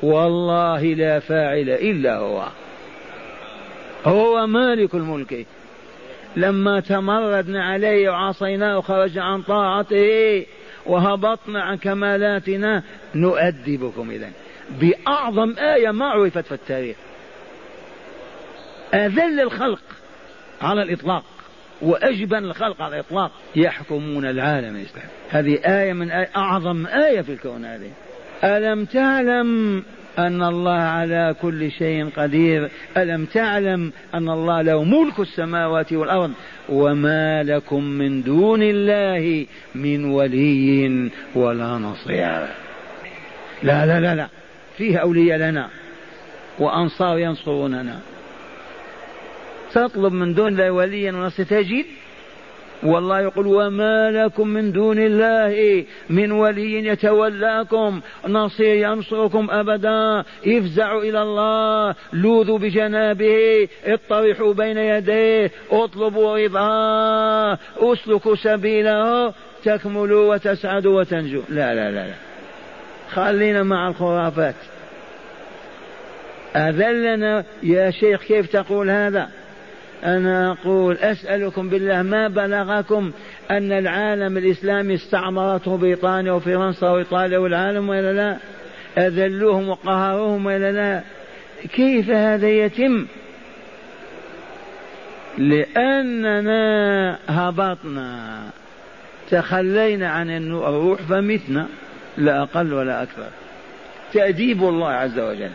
والله 0.02 0.82
لا 0.82 1.18
فاعل 1.18 1.70
إلا 1.70 2.16
هو. 2.16 2.46
هو 4.04 4.46
مالك 4.46 4.94
الملك. 4.94 5.46
لما 6.36 6.80
تمردنا 6.80 7.64
عليه 7.64 8.10
وعصيناه 8.10 8.78
وخرج 8.78 9.18
عن 9.18 9.42
طاعته 9.42 10.46
وهبطنا 10.86 11.62
عن 11.62 11.76
كمالاتنا 11.76 12.82
نؤدبكم 13.14 14.10
إذا 14.10 14.30
بأعظم 14.70 15.54
آية 15.58 15.90
ما 15.90 16.06
عرفت 16.06 16.46
في 16.46 16.52
التاريخ. 16.52 16.96
أذل 18.94 19.40
الخلق 19.40 19.82
على 20.62 20.82
الإطلاق. 20.82 21.24
وأجبن 21.82 22.44
الخلق 22.44 22.82
على 22.82 22.94
الإطلاق. 22.94 23.30
يحكمون 23.56 24.26
العالم 24.26 24.76
الإسلامي 24.76 25.08
هذه 25.30 25.58
آية 25.66 25.92
من 25.92 26.10
آية 26.10 26.30
أعظم 26.36 26.86
آية 26.86 27.20
في 27.20 27.32
الكون 27.32 27.64
هذه. 27.64 27.90
ألم 28.44 28.84
تعلم 28.84 29.82
أن 30.18 30.42
الله 30.42 30.72
على 30.72 31.34
كل 31.42 31.70
شيء 31.70 32.08
قدير؟ 32.16 32.70
ألم 32.96 33.24
تعلم 33.24 33.92
أن 34.14 34.28
الله 34.28 34.62
له 34.62 34.84
ملك 34.84 35.20
السماوات 35.20 35.92
والأرض؟ 35.92 36.32
وما 36.68 37.42
لكم 37.42 37.84
من 37.84 38.22
دون 38.22 38.62
الله 38.62 39.46
من 39.74 40.04
ولي 40.04 41.10
ولا 41.34 41.78
نصير. 41.78 42.46
لا 43.62 43.86
لا 43.86 44.00
لا 44.00 44.14
لا. 44.14 44.28
فيه 44.76 44.98
أولياء 44.98 45.38
لنا 45.38 45.68
وأنصار 46.58 47.18
ينصروننا. 47.18 48.00
تطلب 49.74 50.12
من 50.12 50.34
دون 50.34 50.48
الله 50.48 50.70
وليا 50.70 51.12
ونصير 51.12 51.46
تجد 51.46 51.84
والله 52.82 53.20
يقول 53.20 53.46
وما 53.46 54.10
لكم 54.10 54.48
من 54.48 54.72
دون 54.72 54.98
الله 54.98 55.84
من 56.10 56.32
ولي 56.32 56.86
يتولاكم 56.86 58.00
نصير 58.28 58.76
ينصركم 58.76 59.50
أبدا. 59.50 60.24
افزعوا 60.46 61.02
إلى 61.02 61.22
الله 61.22 61.94
لوذوا 62.12 62.58
بجنابه 62.58 63.68
اطرحوا 63.84 64.54
بين 64.54 64.78
يديه 64.78 65.50
اطلبوا 65.70 66.38
رضاه 66.38 67.58
اسلكوا 67.78 68.34
سبيله 68.34 69.32
تكملوا 69.64 70.34
وتسعدوا 70.34 71.00
وتنجوا. 71.00 71.42
لا 71.48 71.74
لا 71.74 71.90
لا, 71.90 72.06
لا. 72.06 72.14
خلينا 73.10 73.62
مع 73.62 73.88
الخرافات. 73.88 74.54
أذلنا 76.56 77.44
يا 77.62 77.90
شيخ 77.90 78.22
كيف 78.22 78.52
تقول 78.52 78.90
هذا؟ 78.90 79.28
أنا 80.04 80.52
أقول 80.52 80.96
أسألكم 80.96 81.68
بالله 81.68 82.02
ما 82.02 82.28
بلغكم 82.28 83.12
أن 83.50 83.72
العالم 83.72 84.36
الإسلامي 84.36 84.94
استعمرته 84.94 85.76
بريطانيا 85.76 86.32
وفرنسا 86.32 86.90
وإيطاليا 86.90 87.38
والعالم 87.38 87.88
ولا 87.88 88.12
لا؟ 88.12 88.36
أذلوهم 89.06 89.68
وقهروهم 89.68 90.46
ولا 90.46 90.72
لا؟ 90.72 91.02
كيف 91.72 92.10
هذا 92.10 92.48
يتم؟ 92.48 93.06
لأننا 95.38 97.18
هبطنا. 97.28 98.40
تخلينا 99.30 100.08
عن 100.08 100.30
الروح 100.30 101.02
فمتنا 101.02 101.66
لا 102.16 102.42
أقل 102.42 102.72
ولا 102.72 103.02
أكثر 103.02 103.28
تأديب 104.12 104.62
الله 104.62 104.88
عز 104.88 105.18
وجل. 105.18 105.50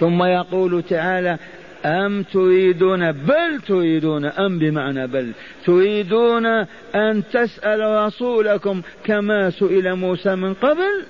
ثم 0.00 0.22
يقول 0.22 0.82
تعالى 0.82 1.38
أم 1.86 2.22
تريدون 2.22 3.12
بل 3.12 3.60
تريدون 3.66 4.24
أم 4.24 4.58
بمعنى 4.58 5.06
بل 5.06 5.32
تريدون 5.66 6.46
أن 6.94 7.22
تسأل 7.32 8.06
رسولكم 8.06 8.82
كما 9.04 9.50
سئل 9.50 9.94
موسى 9.94 10.34
من 10.34 10.54
قبل؟ 10.54 11.04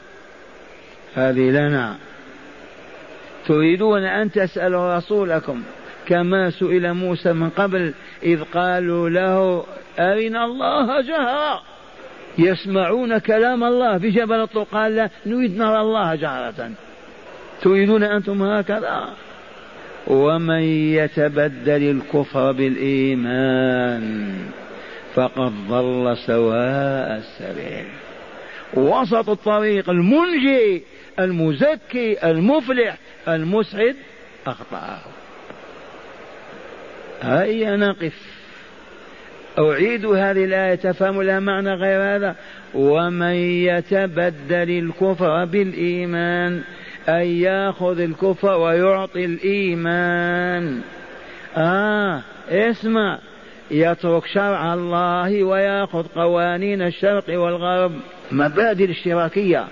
هذه 1.14 1.50
لنا. 1.50 1.96
تريدون 3.46 4.04
أن 4.04 4.32
تسألوا 4.32 4.96
رسولكم 4.96 5.62
كما 6.06 6.50
سئل 6.50 6.92
موسى 6.94 7.32
من 7.32 7.50
قبل 7.50 7.94
إذ 8.22 8.42
قالوا 8.54 9.08
له 9.08 9.64
أرنا 9.98 10.44
الله 10.44 11.00
جهرا. 11.00 11.62
يسمعون 12.38 13.18
كلام 13.18 13.64
الله 13.64 13.98
في 13.98 14.10
جبل 14.10 14.40
الطور 14.40 14.62
قال 14.62 14.96
لا 14.96 15.10
نريد 15.26 15.58
نرى 15.58 15.80
الله 15.80 16.14
جهرة. 16.14 16.70
تريدون 17.62 18.02
أنتم 18.02 18.42
هكذا؟ 18.42 19.08
ومن 20.06 20.62
يتبدل 20.94 21.90
الكفر 21.90 22.52
بالإيمان 22.52 24.34
فقد 25.14 25.52
ضل 25.68 26.16
سواء 26.26 27.16
السبيل. 27.16 27.86
وسط 28.74 29.30
الطريق 29.30 29.90
المنجي 29.90 30.82
المزكي 31.18 32.30
المفلح 32.30 32.98
المسعد 33.28 33.96
أخطأه. 34.46 34.98
هيا 37.22 37.76
نقف. 37.76 38.36
أعيد 39.58 40.06
هذه 40.06 40.44
الآية 40.44 40.74
تفهم 40.74 41.22
لها 41.22 41.40
معنى 41.40 41.74
غير 41.74 42.16
هذا. 42.16 42.36
ومن 42.74 43.34
يتبدل 43.64 44.70
الكفر 44.70 45.44
بالإيمان 45.44 46.62
أن 47.08 47.26
يأخذ 47.26 48.00
الكفر 48.00 48.58
ويعطي 48.58 49.24
الإيمان. 49.24 50.80
آه 51.56 52.22
اسمع. 52.48 53.18
يترك 53.70 54.26
شرع 54.26 54.74
الله 54.74 55.44
ويأخذ 55.44 56.06
قوانين 56.06 56.82
الشرق 56.82 57.24
والغرب. 57.28 57.92
مبادئ 58.32 58.84
الاشتراكية. 58.84 59.64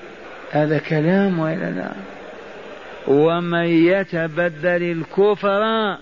هذا 0.51 0.79
كلام 0.79 1.39
وإلا 1.39 1.71
لا؟ 1.71 1.93
ومن 3.09 3.65
يتبدل 3.65 4.83
الكفر 4.83 5.97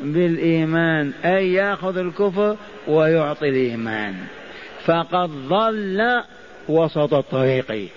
بالإيمان 0.00 1.12
أي 1.24 1.52
يأخذ 1.52 1.98
الكفر 1.98 2.56
ويعطي 2.88 3.48
الإيمان. 3.48 4.14
فقد 4.84 5.30
ضل 5.48 6.22
وسط 6.68 7.14
الطريق. 7.14 7.88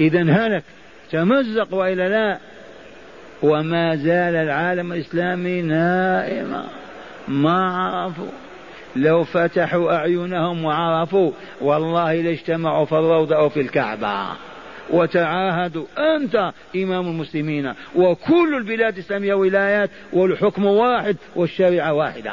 إذا 0.00 0.22
هلك. 0.22 0.62
تمزق 1.12 1.74
وإلا 1.74 2.08
لا؟ 2.08 2.38
وما 3.42 3.96
زال 3.96 4.34
العالم 4.34 4.92
الإسلامي 4.92 5.62
نائما. 5.62 6.64
ما 7.28 7.76
عرفوا. 7.76 8.30
لو 8.96 9.24
فتحوا 9.24 9.92
أعينهم 9.92 10.64
وعرفوا 10.64 11.32
والله 11.60 12.14
لاجتمعوا 12.14 12.84
في 12.84 12.92
الروضة 12.92 13.36
أو 13.36 13.48
في 13.48 13.60
الكعبة. 13.60 14.26
وتعاهدوا 14.90 15.84
أنت 15.98 16.52
إمام 16.76 17.06
المسلمين 17.08 17.72
وكل 17.96 18.54
البلاد 18.54 18.94
الإسلامية 18.94 19.34
ولايات 19.34 19.90
والحكم 20.12 20.64
واحد 20.64 21.16
والشريعة 21.36 21.92
واحدة. 21.92 22.32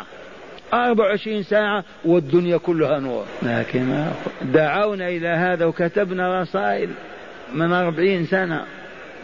أربع 0.73 1.05
وعشرين 1.05 1.43
ساعة 1.43 1.83
والدنيا 2.05 2.57
كلها 2.57 2.99
نور. 2.99 3.25
لكن 3.43 4.05
دعونا 4.41 5.07
إلى 5.07 5.27
هذا 5.27 5.65
وكتبنا 5.65 6.41
رسائل. 6.41 6.89
من 7.53 7.73
أربعين 7.73 8.25
سنة. 8.25 8.65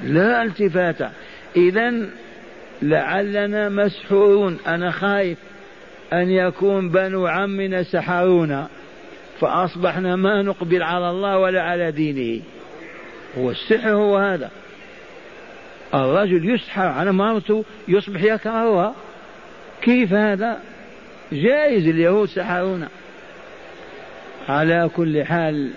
لا 0.03 0.43
التفات. 0.43 1.11
إذا 1.55 1.93
لعلنا 2.81 3.69
مسحورون. 3.69 4.57
أنا 4.67 4.91
خايف 4.91 5.37
أن 6.13 6.29
يكون 6.29 6.89
بنو 6.89 7.27
عمنا 7.27 7.83
سحرونا 7.83 8.67
فأصبحنا 9.39 10.15
ما 10.15 10.41
نقبل 10.41 10.83
على 10.83 11.09
الله 11.09 11.37
ولا 11.37 11.61
على 11.61 11.91
دينه. 11.91 12.41
هو 13.37 13.51
السحر 13.51 13.89
هو 13.89 14.17
هذا. 14.17 14.49
الرجل 15.93 16.49
يسحر 16.49 16.87
على 16.87 17.11
مرته 17.11 17.65
يصبح 17.87 18.23
يكرهها. 18.23 18.95
كيف 19.81 20.13
هذا؟ 20.13 20.59
جائز 21.31 21.87
اليهود 21.87 22.27
سحرونا 22.27 22.87
على 24.49 24.89
كل 24.95 25.23
حال 25.23 25.71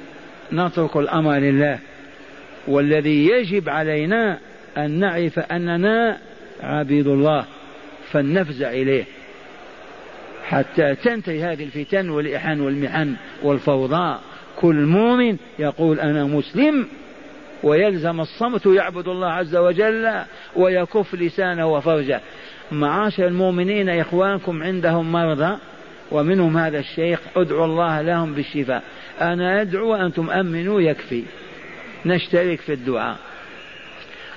نترك 0.52 0.96
الأمر 0.96 1.38
لله. 1.38 1.78
والذي 2.68 3.26
يجب 3.26 3.68
علينا 3.68 4.38
أن 4.76 4.90
نعرف 4.90 5.38
أننا 5.38 6.18
عبيد 6.62 7.06
الله 7.06 7.44
فلنفزع 8.10 8.70
إليه. 8.70 9.04
حتى 10.44 10.94
تنتهي 10.94 11.42
هذه 11.42 11.64
الفتن 11.64 12.10
والإحن 12.10 12.60
والمحن 12.60 13.14
والفوضى. 13.42 14.18
كل 14.60 14.74
مؤمن 14.74 15.36
يقول 15.58 16.00
أنا 16.00 16.24
مسلم 16.24 16.86
ويلزم 17.62 18.20
الصمت 18.20 18.66
يعبد 18.66 19.08
الله 19.08 19.28
عز 19.28 19.56
وجل 19.56 20.12
ويكف 20.56 21.14
لسانه 21.14 21.66
وفرجه. 21.66 22.20
معاشر 22.72 23.26
المؤمنين 23.26 23.88
إخوانكم 23.88 24.62
عندهم 24.62 25.12
مرضى 25.12 25.58
ومنهم 26.12 26.56
هذا 26.56 26.78
الشيخ 26.78 27.20
ادعوا 27.36 27.64
الله 27.64 28.02
لهم 28.02 28.34
بالشفاء. 28.34 28.82
أنا 29.20 29.60
أدعو 29.60 29.92
وأنتم 29.92 30.30
أمنوا 30.30 30.80
يكفي. 30.80 31.22
نشترك 32.06 32.60
في 32.60 32.72
الدعاء. 32.72 33.16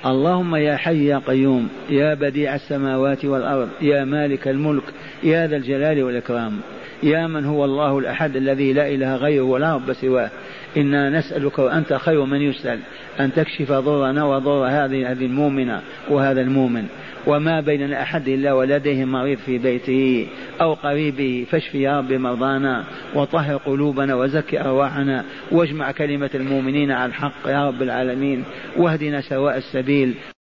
اللهم 0.05 0.55
يا 0.55 0.77
حي 0.77 1.05
يا 1.05 1.21
قيوم 1.27 1.69
يا 1.89 2.13
بديع 2.13 2.55
السماوات 2.55 3.25
والأرض 3.25 3.69
يا 3.81 4.05
مالك 4.05 4.47
الملك 4.47 4.83
يا 5.23 5.47
ذا 5.47 5.57
الجلال 5.57 6.03
والإكرام 6.03 6.59
يا 7.03 7.27
من 7.27 7.45
هو 7.45 7.65
الله 7.65 7.99
الأحد 7.99 8.35
الذي 8.35 8.73
لا 8.73 8.87
إله 8.87 9.15
غيره 9.15 9.43
ولا 9.43 9.75
رب 9.75 9.93
سواه. 9.93 10.29
إنا 10.77 11.09
نسألك 11.09 11.59
وأنت 11.59 11.93
خير 11.93 12.25
من 12.25 12.41
يسأل 12.41 12.79
أن 13.19 13.33
تكشف 13.33 13.71
ضرنا 13.71 14.23
وضر 14.23 14.65
هذه 14.65 15.11
هذه 15.11 15.25
المؤمنة 15.25 15.81
وهذا 16.09 16.41
المؤمن. 16.41 16.87
وما 17.27 17.61
بيننا 17.61 18.01
أحد 18.01 18.27
إلا 18.27 18.53
ولديه 18.53 19.05
مريض 19.05 19.37
في 19.37 19.57
بيته 19.57 20.27
أو 20.61 20.73
قريبه 20.73 21.45
فاشف 21.51 21.75
يا 21.75 21.99
رب 21.99 22.13
مرضانا 22.13 22.83
وطهر 23.15 23.57
قلوبنا 23.57 24.15
وزكي 24.15 24.61
أرواحنا 24.61 25.25
واجمع 25.51 25.91
كلمة 25.91 26.29
المؤمنين 26.35 26.91
على 26.91 27.09
الحق 27.09 27.47
يا 27.47 27.67
رب 27.67 27.81
العالمين 27.81 28.43
واهدنا 28.77 29.21
سواء 29.21 29.57
السبيل. 29.57 30.13